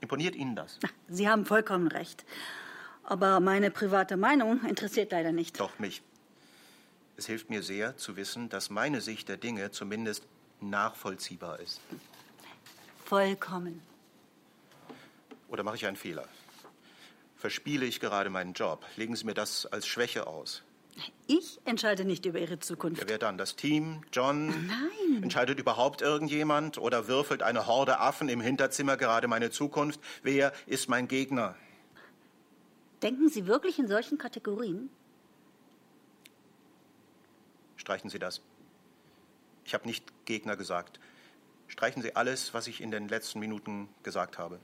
[0.00, 0.78] imponiert Ihnen das?
[1.08, 2.24] Sie haben vollkommen recht.
[3.04, 5.60] Aber meine private Meinung interessiert leider nicht.
[5.60, 6.02] Doch mich.
[7.16, 10.24] Es hilft mir sehr zu wissen, dass meine Sicht der Dinge zumindest
[10.60, 11.80] nachvollziehbar ist.
[13.04, 13.82] Vollkommen.
[15.48, 16.28] Oder mache ich einen Fehler?
[17.36, 18.84] Verspiele ich gerade meinen Job?
[18.96, 20.62] Legen Sie mir das als Schwäche aus?
[21.28, 23.02] Ich entscheide nicht über Ihre Zukunft.
[23.02, 23.38] Ja, wer dann?
[23.38, 24.02] Das Team?
[24.12, 24.66] John?
[24.66, 25.22] Nein.
[25.22, 26.78] Entscheidet überhaupt irgendjemand?
[26.78, 30.00] Oder würfelt eine Horde Affen im Hinterzimmer gerade meine Zukunft?
[30.22, 31.54] Wer ist mein Gegner?
[33.02, 34.90] Denken Sie wirklich in solchen Kategorien?
[37.76, 38.42] Streichen Sie das.
[39.64, 40.98] Ich habe nicht Gegner gesagt.
[41.68, 44.58] Streichen Sie alles, was ich in den letzten Minuten gesagt habe.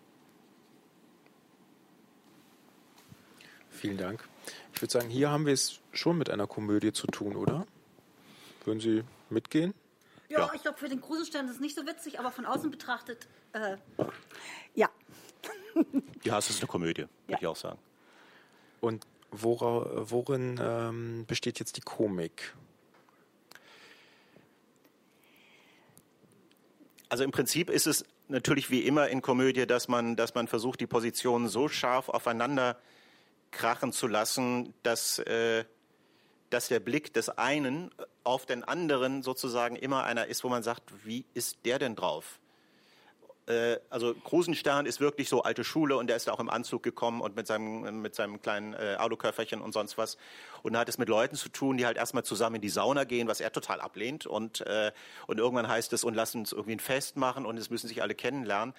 [3.75, 4.27] Vielen Dank.
[4.73, 7.67] Ich würde sagen, hier haben wir es schon mit einer Komödie zu tun, oder?
[8.65, 9.75] Würden Sie mitgehen?
[10.29, 10.51] Ja, ja.
[10.55, 13.77] ich glaube, für den Krusenstern ist es nicht so witzig, aber von außen betrachtet, äh,
[14.75, 14.89] ja.
[16.23, 17.39] ja, es ist eine Komödie, würde ja.
[17.41, 17.79] ich auch sagen.
[18.81, 22.55] Und wora, worin ähm, besteht jetzt die Komik?
[27.09, 30.81] Also im Prinzip ist es natürlich wie immer in Komödie, dass man, dass man versucht,
[30.81, 32.94] die Positionen so scharf aufeinander zu
[33.55, 35.65] krachen zu lassen, dass, äh,
[36.51, 37.91] dass der Blick des einen
[38.23, 42.41] auf den anderen sozusagen immer einer ist, wo man sagt, wie ist der denn drauf?
[43.47, 47.21] Äh, also Krusenstern ist wirklich so alte Schule und der ist auch im Anzug gekommen
[47.21, 50.17] und mit seinem, mit seinem kleinen äh, Aluköfferchen und sonst was
[50.63, 53.29] und hat es mit Leuten zu tun, die halt erstmal zusammen in die Sauna gehen,
[53.29, 54.93] was er total ablehnt und, äh,
[55.27, 58.01] und irgendwann heißt es und lassen uns irgendwie ein Fest machen und es müssen sich
[58.01, 58.75] alle kennenlernen,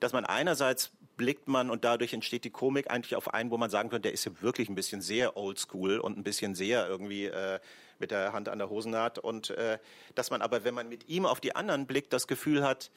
[0.00, 3.68] dass man einerseits blickt man und dadurch entsteht die Komik eigentlich auf einen, wo man
[3.68, 7.26] sagen könnte, der ist ja wirklich ein bisschen sehr oldschool und ein bisschen sehr irgendwie
[7.26, 7.60] äh,
[7.98, 9.78] mit der Hand an der Hosennaht und äh,
[10.14, 12.90] dass man aber, wenn man mit ihm auf die anderen blickt, das Gefühl hat,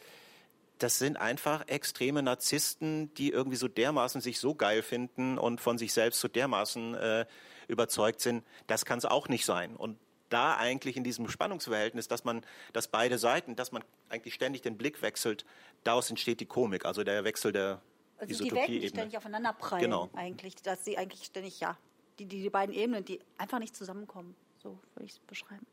[0.78, 5.78] das sind einfach extreme Narzissten, die irgendwie so dermaßen sich so geil finden und von
[5.78, 7.26] sich selbst so dermaßen äh,
[7.68, 8.46] überzeugt sind.
[8.68, 9.76] Das kann es auch nicht sein.
[9.76, 9.98] Und
[10.30, 14.78] da eigentlich in diesem Spannungsverhältnis, dass man, dass beide Seiten, dass man eigentlich ständig den
[14.78, 15.44] Blick wechselt,
[15.84, 17.82] daraus entsteht die Komik, also der Wechsel der
[18.18, 18.50] also Isotopie.
[18.50, 20.10] Die Welten, die ständig aufeinander prallen, genau.
[20.14, 21.78] eigentlich, dass sie eigentlich ständig, ja,
[22.20, 24.36] die, die, die beiden Ebenen, die einfach nicht zusammenkommen.
[24.62, 25.66] So würde ich es beschreiben.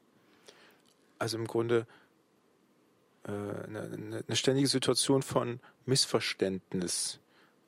[1.18, 1.86] Also im Grunde
[3.24, 7.20] äh, eine, eine, ständige Situation von Missverständnis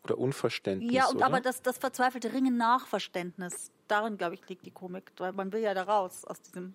[0.05, 0.93] oder Unverständnis.
[0.93, 1.27] Ja, und oder?
[1.27, 5.13] aber das, das verzweifelte Ringen nach Verständnis, darin, glaube ich, liegt die Komik.
[5.19, 6.75] Weil man will ja da raus aus diesem,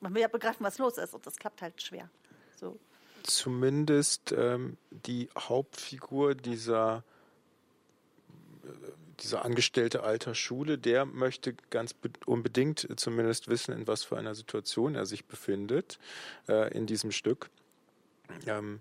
[0.00, 2.10] man will ja begreifen, was los ist und das klappt halt schwer.
[2.56, 2.78] So.
[3.22, 7.02] Zumindest ähm, die Hauptfigur dieser
[9.24, 11.94] dieser Angestellte alter Schule, der möchte ganz
[12.26, 15.98] unbedingt zumindest wissen, in was für einer Situation er sich befindet
[16.46, 17.48] äh, in diesem Stück.
[18.46, 18.80] Ähm,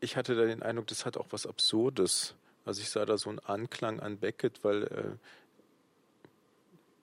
[0.00, 2.34] ich hatte da den Eindruck, das hat auch was Absurdes.
[2.64, 5.18] Also ich sah da so einen Anklang an Beckett, weil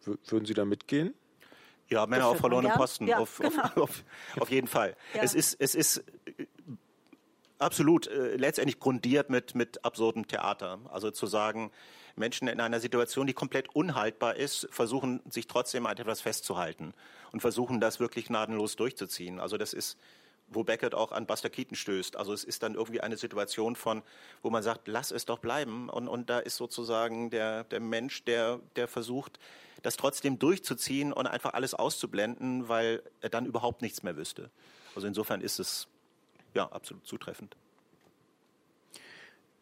[0.06, 1.14] äh, würden Sie da mitgehen?
[1.89, 3.62] Ja, Männer auf verlorenen Posten, ja, auf, genau.
[3.62, 4.04] auf, auf,
[4.39, 4.96] auf, jeden Fall.
[5.14, 5.22] Ja.
[5.22, 6.04] Es ist, es ist
[7.60, 10.80] absolut äh, letztendlich grundiert mit, mit absurdem Theater.
[10.91, 11.72] Also zu sagen,
[12.16, 16.93] Menschen in einer Situation, die komplett unhaltbar ist, versuchen sich trotzdem an etwas festzuhalten
[17.32, 19.39] und versuchen das wirklich gnadenlos durchzuziehen.
[19.39, 19.97] Also das ist,
[20.47, 22.16] wo Beckett auch an Buster Keaton stößt.
[22.16, 24.03] Also es ist dann irgendwie eine Situation von,
[24.41, 25.89] wo man sagt, lass es doch bleiben.
[25.89, 29.39] Und, und da ist sozusagen der, der Mensch, der, der versucht,
[29.82, 34.49] das trotzdem durchzuziehen und einfach alles auszublenden, weil er dann überhaupt nichts mehr wüsste.
[34.95, 35.88] Also insofern ist es
[36.56, 37.56] ja, absolut zutreffend.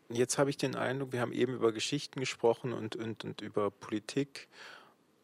[0.10, 3.72] Jetzt habe ich den Eindruck, wir haben eben über Geschichten gesprochen und, und, und über
[3.72, 4.48] Politik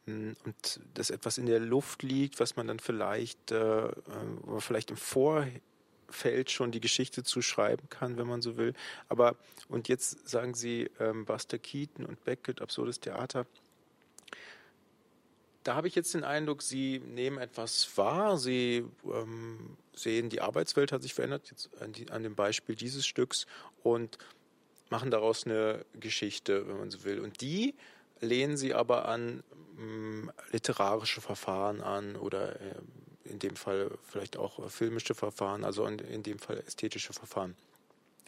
[0.05, 3.89] hm, und dass etwas in der Luft liegt, was man dann vielleicht, äh,
[4.57, 8.73] vielleicht im Vorfeld schon die Geschichte zuschreiben kann, wenn man so will.
[9.09, 9.35] Aber,
[9.67, 13.45] und jetzt sagen Sie, ähm, Buster Keaton und Beckett, absurdes Theater
[15.69, 20.91] da habe ich jetzt den Eindruck, Sie nehmen etwas wahr, Sie ähm, sehen, die Arbeitswelt
[20.91, 23.45] hat sich verändert, jetzt an, die, an, dem Beispiel dieses Stücks,
[23.83, 24.17] und
[24.89, 27.19] machen daraus eine Geschichte, wenn man so will.
[27.19, 27.75] Und die
[28.19, 29.43] lehnen Sie aber an
[29.77, 32.73] ähm, literarische Verfahren an oder äh,
[33.25, 37.55] in dem Fall vielleicht auch äh, filmische Verfahren, also in, in, dem Fall ästhetische Verfahren.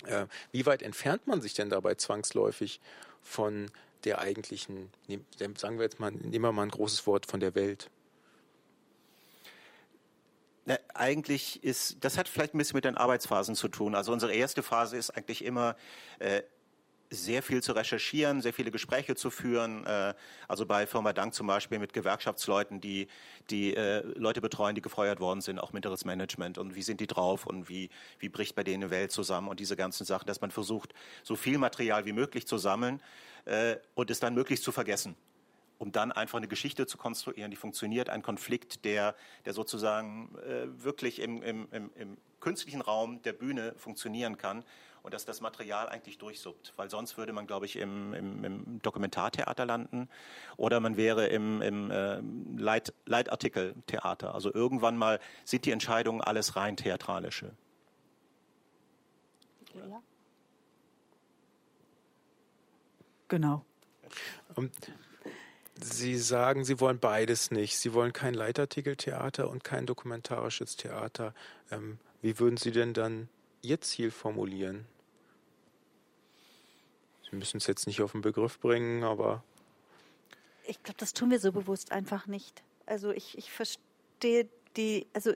[0.06, 2.80] Äh, wie weit entfernt man sich denn dabei zwangsläufig
[3.24, 3.72] von
[4.06, 4.90] der eigentlichen,
[5.58, 7.90] sagen wir jetzt mal, nehmen wir mal ein großes Wort von der Welt?
[10.66, 13.96] Na, eigentlich ist, das hat vielleicht ein bisschen mit den Arbeitsphasen zu tun.
[13.96, 15.76] Also unsere erste Phase ist eigentlich immer
[16.20, 16.44] äh,
[17.12, 19.86] sehr viel zu recherchieren, sehr viele Gespräche zu führen.
[19.86, 20.14] Äh,
[20.48, 23.08] also bei Firma Dank zum Beispiel mit Gewerkschaftsleuten, die
[23.50, 27.08] die äh, Leute betreuen, die gefeuert worden sind, auch mittleres Management und wie sind die
[27.08, 27.90] drauf und wie,
[28.20, 31.36] wie bricht bei denen eine Welt zusammen und diese ganzen Sachen, dass man versucht, so
[31.36, 33.02] viel Material wie möglich zu sammeln
[33.44, 35.16] äh, und es dann möglichst zu vergessen
[35.78, 40.30] um dann einfach eine Geschichte zu konstruieren, die funktioniert, ein Konflikt, der, der sozusagen
[40.78, 44.64] wirklich im, im, im, im, künstlichen Raum der Bühne funktionieren kann
[45.04, 46.74] und dass das Material eigentlich durchsuppt.
[46.76, 50.10] Weil sonst würde man, glaube ich, im, im, im Dokumentartheater landen
[50.58, 52.22] oder man wäre im, im äh,
[52.58, 54.34] Leit, Leitartikeltheater.
[54.34, 57.52] Also irgendwann mal sind die Entscheidungen alles rein theatralische.
[59.74, 60.02] Ja.
[63.28, 63.66] Genau.
[64.56, 64.74] Und
[65.76, 67.78] Sie sagen, Sie wollen beides nicht.
[67.78, 71.34] Sie wollen kein Leitartikeltheater und kein dokumentarisches Theater.
[71.72, 73.30] Ähm, wie würden Sie denn dann
[73.62, 74.86] Ihr Ziel formulieren?
[77.30, 79.44] Sie müssen es jetzt nicht auf den Begriff bringen, aber.
[80.66, 82.64] Ich glaube, das tun wir so bewusst einfach nicht.
[82.86, 85.34] Also ich, ich verstehe die, also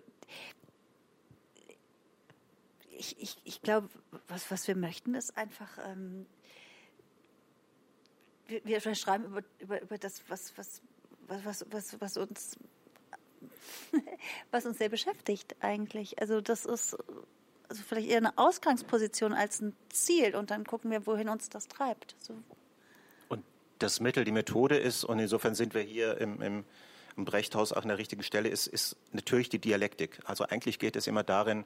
[2.91, 3.89] ich, ich, ich glaube,
[4.27, 6.25] was, was wir möchten, ist einfach ähm,
[8.47, 10.81] wir, wir schreiben über, über, über das, was, was,
[11.27, 12.57] was, was, was uns
[14.51, 16.19] was uns sehr beschäftigt eigentlich.
[16.19, 16.97] Also das ist
[17.69, 21.67] also vielleicht eher eine Ausgangsposition als ein Ziel und dann gucken wir, wohin uns das
[21.67, 22.15] treibt.
[22.19, 22.33] So.
[23.29, 23.43] Und
[23.79, 26.65] das Mittel, die Methode ist, und insofern sind wir hier im, im,
[27.17, 30.19] im Brechthaus auch an der richtigen Stelle, ist, ist natürlich die Dialektik.
[30.25, 31.65] Also eigentlich geht es immer darin,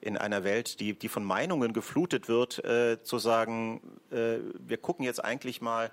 [0.00, 3.80] in einer Welt, die, die von Meinungen geflutet wird, äh, zu sagen,
[4.10, 5.90] äh, wir gucken jetzt eigentlich mal,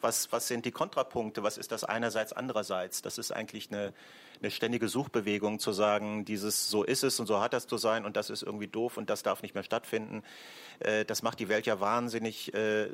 [0.00, 3.02] was, was sind die Kontrapunkte, was ist das einerseits, andererseits.
[3.02, 3.92] Das ist eigentlich eine,
[4.40, 8.04] eine ständige Suchbewegung zu sagen, dieses so ist es und so hat das zu sein
[8.04, 10.22] und das ist irgendwie doof und das darf nicht mehr stattfinden.
[10.80, 12.88] Äh, das macht die Welt ja wahnsinnig äh,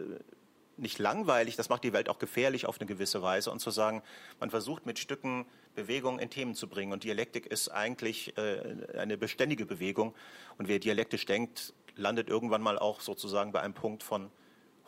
[0.77, 4.03] nicht langweilig, das macht die Welt auch gefährlich auf eine gewisse Weise und zu sagen,
[4.41, 9.17] man versucht mit Stücken Bewegung in Themen zu bringen und Dialektik ist eigentlich äh, eine
[9.17, 10.15] beständige Bewegung
[10.59, 14.31] und wer dialektisch denkt, landet irgendwann mal auch sozusagen bei einem Punkt von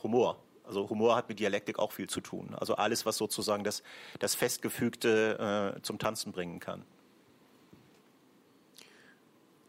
[0.03, 0.43] Humor.
[0.65, 2.55] Also Humor hat mit Dialektik auch viel zu tun.
[2.55, 3.83] Also alles, was sozusagen das,
[4.19, 6.85] das Festgefügte äh, zum Tanzen bringen kann.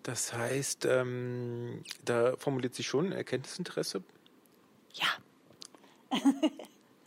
[0.04, 4.04] Das heißt, ähm, da formuliert sich schon ein Erkenntnisinteresse?
[4.93, 5.08] Ja.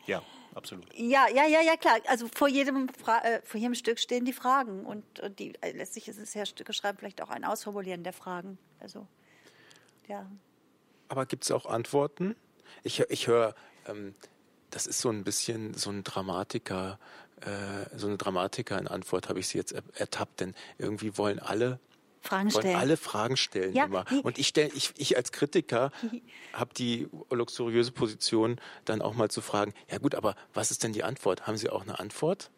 [0.07, 0.23] ja,
[0.53, 0.85] absolut.
[0.95, 2.01] Ja, ja, ja, ja, klar.
[2.09, 5.71] Also vor jedem, Fra äh, vor jedem Stück stehen die Fragen und, und die, äh,
[5.71, 8.59] letztlich ist es ja Stücke schreiben vielleicht auch ein Ausformulieren der Fragen.
[8.81, 9.07] Also,
[10.09, 10.29] ja.
[11.09, 12.35] Aber gibt es auch Antworten?
[12.83, 13.55] Ich, ich höre,
[13.87, 14.15] ähm,
[14.71, 16.99] das ist so ein bisschen so ein Dramatiker,
[17.41, 21.81] äh, so eine Dramatiker in Antwort habe ich sie jetzt ertappt, denn irgendwie wollen alle
[22.21, 22.77] Fragen stellen.
[22.77, 24.05] alle Fragen stellen ja, immer.
[24.23, 25.91] Und ich stelle, ich, ich als Kritiker
[26.53, 30.93] habe die luxuriöse Position, dann auch mal zu fragen, ja gut, aber was ist denn
[30.93, 31.47] die Antwort?
[31.47, 32.51] Haben Sie auch eine Antwort?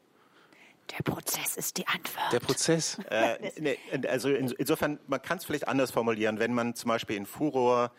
[0.99, 2.33] Der Prozess ist die Antwort.
[2.33, 2.99] Der Prozess.
[3.11, 7.17] Äh, nee, also in, insofern, man kann es vielleicht anders formulieren, wenn man zum Beispiel
[7.17, 7.93] in Furor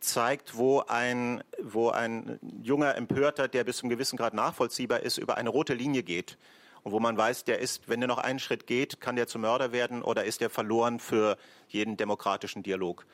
[0.00, 5.36] zeigt, wo ein, wo ein junger Empörter, der bis zum gewissen Grad nachvollziehbar ist, über
[5.36, 6.38] eine rote Linie geht
[6.86, 9.40] und wo man weiß, der ist, wenn der noch einen Schritt geht, kann der zum
[9.40, 11.36] Mörder werden oder ist der verloren für
[11.66, 13.06] jeden demokratischen Dialog.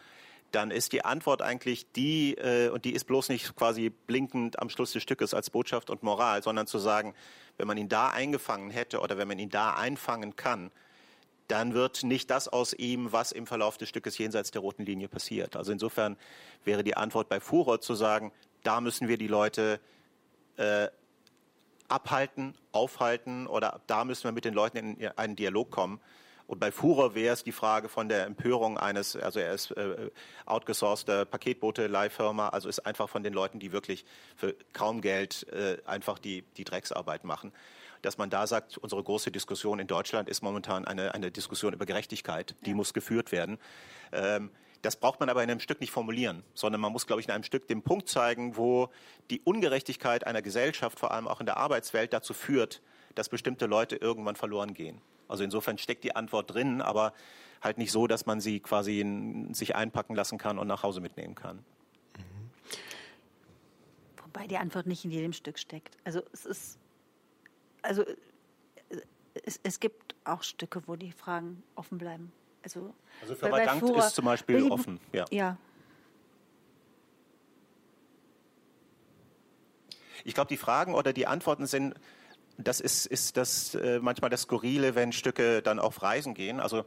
[0.51, 4.69] Dann ist die Antwort eigentlich die, äh, und die ist bloß nicht quasi blinkend am
[4.69, 7.15] Schluss des Stückes als Botschaft und Moral, sondern zu sagen,
[7.57, 10.71] wenn man ihn da eingefangen hätte oder wenn man ihn da einfangen kann,
[11.49, 15.09] dann wird nicht das aus ihm, was im Verlauf des Stückes jenseits der roten Linie
[15.09, 15.57] passiert.
[15.57, 16.17] Also insofern
[16.65, 18.33] wäre die Antwort bei Furor zu sagen,
[18.63, 19.81] da müssen wir die Leute
[20.57, 20.89] äh,
[21.89, 26.01] abhalten, aufhalten oder da müssen wir mit den Leuten in einen Dialog kommen.
[26.47, 30.11] Und bei Furor wäre es die Frage von der Empörung eines, also er ist äh,
[30.45, 34.05] outgesourceder Paketboote-Leihfirma, also ist einfach von den Leuten, die wirklich
[34.37, 37.53] für kaum Geld äh, einfach die, die Drecksarbeit machen.
[38.03, 41.87] Dass man da sagt, unsere große Diskussion in Deutschland ist momentan eine, eine Diskussion über
[41.87, 42.77] Gerechtigkeit, die ja.
[42.77, 43.59] muss geführt werden.
[44.13, 44.51] Ähm,
[44.83, 47.33] das braucht man aber in einem Stück nicht formulieren, sondern man muss, glaube ich, in
[47.33, 48.89] einem Stück den Punkt zeigen, wo
[49.31, 52.83] die Ungerechtigkeit einer Gesellschaft, vor allem auch in der Arbeitswelt, dazu führt,
[53.15, 55.01] dass bestimmte Leute irgendwann verloren gehen.
[55.29, 57.13] Also insofern steckt die Antwort drin, aber
[57.63, 61.01] halt nicht so, dass man sie quasi in, sich einpacken lassen kann und nach Hause
[61.01, 61.59] mitnehmen kann.
[62.17, 62.51] Mhm.
[64.25, 65.97] Wobei die Antwort nicht in jedem Stück steckt.
[66.05, 66.79] Also es ist,
[67.83, 68.05] also
[69.45, 72.33] es, es gibt auch Stücke, wo die Fragen offen bleiben.
[72.63, 75.01] Also, also für Verdankt ist zum Beispiel offen.
[75.13, 75.25] Ja.
[75.31, 75.57] ja.
[80.25, 81.95] Ich glaube, die Fragen oder die Antworten sind,
[82.57, 86.61] das ist, ist das äh, manchmal das Skurrile, wenn Stücke dann auf Reisen gehen.
[86.61, 86.85] Also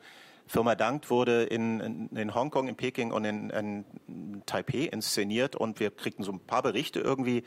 [0.47, 3.85] Firma Dankt wurde in, in, in Hongkong, in Peking und in, in,
[4.45, 7.43] Taipei inszeniert und wir kriegten so ein paar Berichte irgendwie.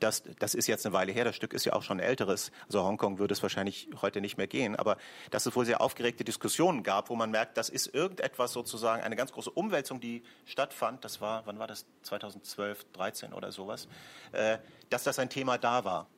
[0.00, 2.50] dass das ist jetzt eine Weile her, das Stück ist ja auch schon älteres.
[2.66, 4.96] Also Hongkong würde es wahrscheinlich heute nicht mehr gehen, aber
[5.30, 9.16] dass es wohl sehr aufgeregte Diskussionen gab, wo man merkt, das ist irgendetwas sozusagen, eine
[9.16, 11.04] ganz große Umwälzung, die stattfand.
[11.04, 11.84] Das war, wann war das?
[12.02, 13.88] 2012, 13 oder sowas.
[14.32, 16.08] Äh, dass das ein Thema da war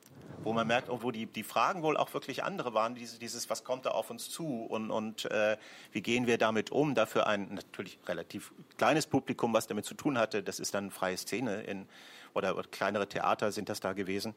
[0.43, 3.63] wo man merkt, wo die, die Fragen wohl auch wirklich andere waren, dieses, dieses was
[3.63, 4.65] kommt da auf uns zu?
[4.65, 5.57] Und, und äh,
[5.91, 10.17] wie gehen wir damit um, dafür ein natürlich relativ kleines Publikum, was damit zu tun
[10.17, 11.87] hatte, das ist dann freie Szene in,
[12.33, 14.33] oder, oder kleinere Theater sind das da gewesen,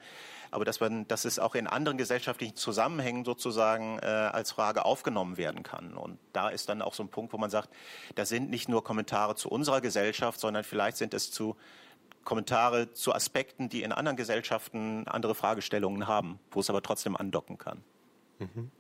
[0.51, 5.37] aber dass, man, dass es auch in anderen gesellschaftlichen Zusammenhängen sozusagen äh, als Frage aufgenommen
[5.37, 5.95] werden kann.
[5.95, 7.71] Und da ist dann auch so ein Punkt, wo man sagt,
[8.15, 11.57] da sind nicht nur Kommentare zu unserer Gesellschaft, sondern vielleicht sind es zu
[12.25, 17.59] Kommentare zu Aspekten, die in anderen Gesellschaften andere Fragestellungen haben, wo es aber trotzdem andocken
[17.59, 17.83] kann.
[18.39, 18.71] Mhm.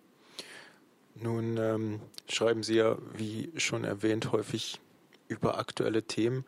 [1.16, 4.80] Nun ähm, schreiben Sie ja, wie schon erwähnt, häufig
[5.28, 6.44] über aktuelle Themen.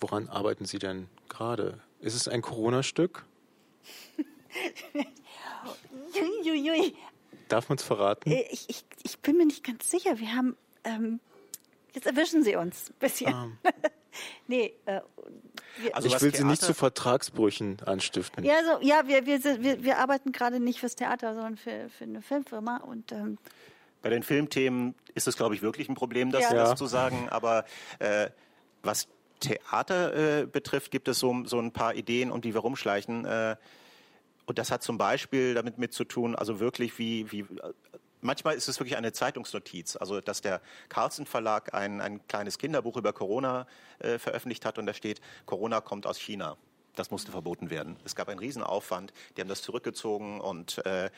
[0.00, 1.80] Woran arbeiten Sie denn gerade?
[2.00, 3.24] Ist es ein Corona-Stück?
[7.48, 8.30] Darf man es verraten?
[8.30, 10.18] Äh, ich, ich, ich, bin mir nicht ganz sicher.
[10.18, 10.56] Wir haben.
[10.84, 11.20] Ähm,
[11.94, 13.34] jetzt erwischen Sie uns ein bisschen.
[13.34, 13.48] Ah.
[14.46, 15.00] nee, äh,
[15.92, 18.44] also ich will Theater Sie nicht zu Vertragsbrüchen anstiften.
[18.44, 22.04] Ja, so, ja wir, wir, wir, wir arbeiten gerade nicht fürs Theater, sondern für, für
[22.04, 22.78] eine Filmfirma.
[22.78, 23.38] Und, ähm,
[24.02, 26.54] Bei den Filmthemen ist es, glaube ich, wirklich ein Problem, das, ja.
[26.54, 27.28] das zu sagen.
[27.30, 27.64] Aber
[27.98, 28.30] äh,
[28.82, 29.08] was
[29.40, 33.24] Theater äh, betrifft, gibt es so, so ein paar Ideen, um die wir rumschleichen.
[33.24, 33.56] Äh,
[34.46, 37.46] und das hat zum Beispiel damit mit zu tun, also wirklich wie, wie
[38.24, 42.96] manchmal ist es wirklich eine Zeitungsnotiz, also dass der Carlsen Verlag ein, ein kleines Kinderbuch
[42.96, 43.66] über Corona
[44.00, 46.56] äh, veröffentlicht hat und da steht, Corona kommt aus China.
[46.96, 47.96] Das musste verboten werden.
[48.04, 51.10] Es gab einen Riesenaufwand, die haben das zurückgezogen und äh,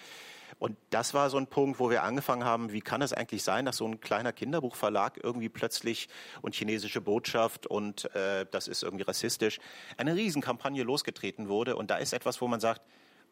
[0.59, 3.65] und das war so ein Punkt, wo wir angefangen haben, wie kann es eigentlich sein,
[3.67, 6.09] dass so ein kleiner Kinderbuchverlag irgendwie plötzlich
[6.41, 9.59] und chinesische Botschaft und äh, das ist irgendwie rassistisch,
[9.97, 11.77] eine Riesenkampagne losgetreten wurde.
[11.77, 12.81] Und da ist etwas, wo man sagt,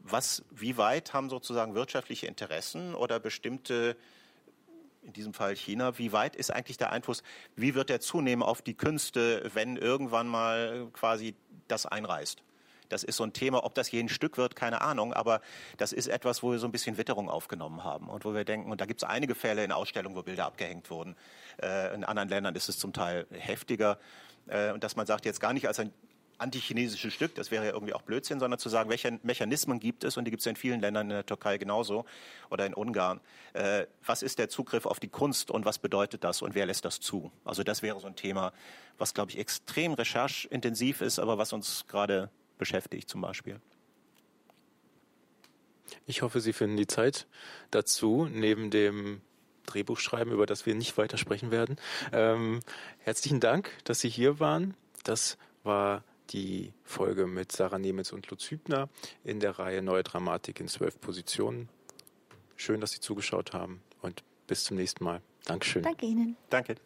[0.04, 3.96] was, wie weit haben sozusagen wirtschaftliche Interessen oder bestimmte
[5.02, 7.22] in diesem Fall China, wie weit ist eigentlich der Einfluss,
[7.56, 11.34] wie wird der zunehmen auf die Künste, wenn irgendwann mal quasi
[11.68, 12.42] das einreißt?
[12.88, 15.40] Das ist so ein Thema, ob das je ein Stück wird, keine Ahnung, aber
[15.78, 18.70] das ist etwas, wo wir so ein bisschen Witterung aufgenommen haben und wo wir denken,
[18.70, 21.16] und da gibt es einige Fälle in Ausstellungen, wo Bilder abgehängt wurden.
[21.62, 23.98] Äh, in anderen Ländern ist es zum Teil heftiger.
[24.46, 25.92] Äh, und dass man sagt, jetzt gar nicht als ein
[26.38, 30.16] antichinesisches Stück, das wäre ja irgendwie auch Blödsinn, sondern zu sagen, welche Mechanismen gibt es,
[30.16, 32.04] und die gibt es ja in vielen Ländern, in der Türkei genauso
[32.50, 33.20] oder in Ungarn.
[33.52, 36.84] Äh, was ist der Zugriff auf die Kunst und was bedeutet das und wer lässt
[36.84, 37.30] das zu?
[37.44, 38.52] Also das wäre so ein Thema,
[38.98, 43.60] was, glaube ich, extrem rechercheintensiv ist, aber was uns gerade beschäftigt zum Beispiel.
[46.06, 47.26] Ich hoffe, Sie finden die Zeit
[47.70, 49.20] dazu, neben dem
[49.66, 51.76] Drehbuchschreiben, über das wir nicht weiter sprechen werden.
[52.12, 52.60] Ähm,
[52.98, 54.74] herzlichen Dank, dass Sie hier waren.
[55.04, 58.88] Das war die Folge mit Sarah Nemitz und Lutz Hübner
[59.24, 61.68] in der Reihe Neue Dramatik in zwölf Positionen.
[62.56, 65.20] Schön, dass Sie zugeschaut haben und bis zum nächsten Mal.
[65.44, 65.82] Dankeschön.
[65.82, 66.36] Danke Ihnen.
[66.50, 66.76] Danke.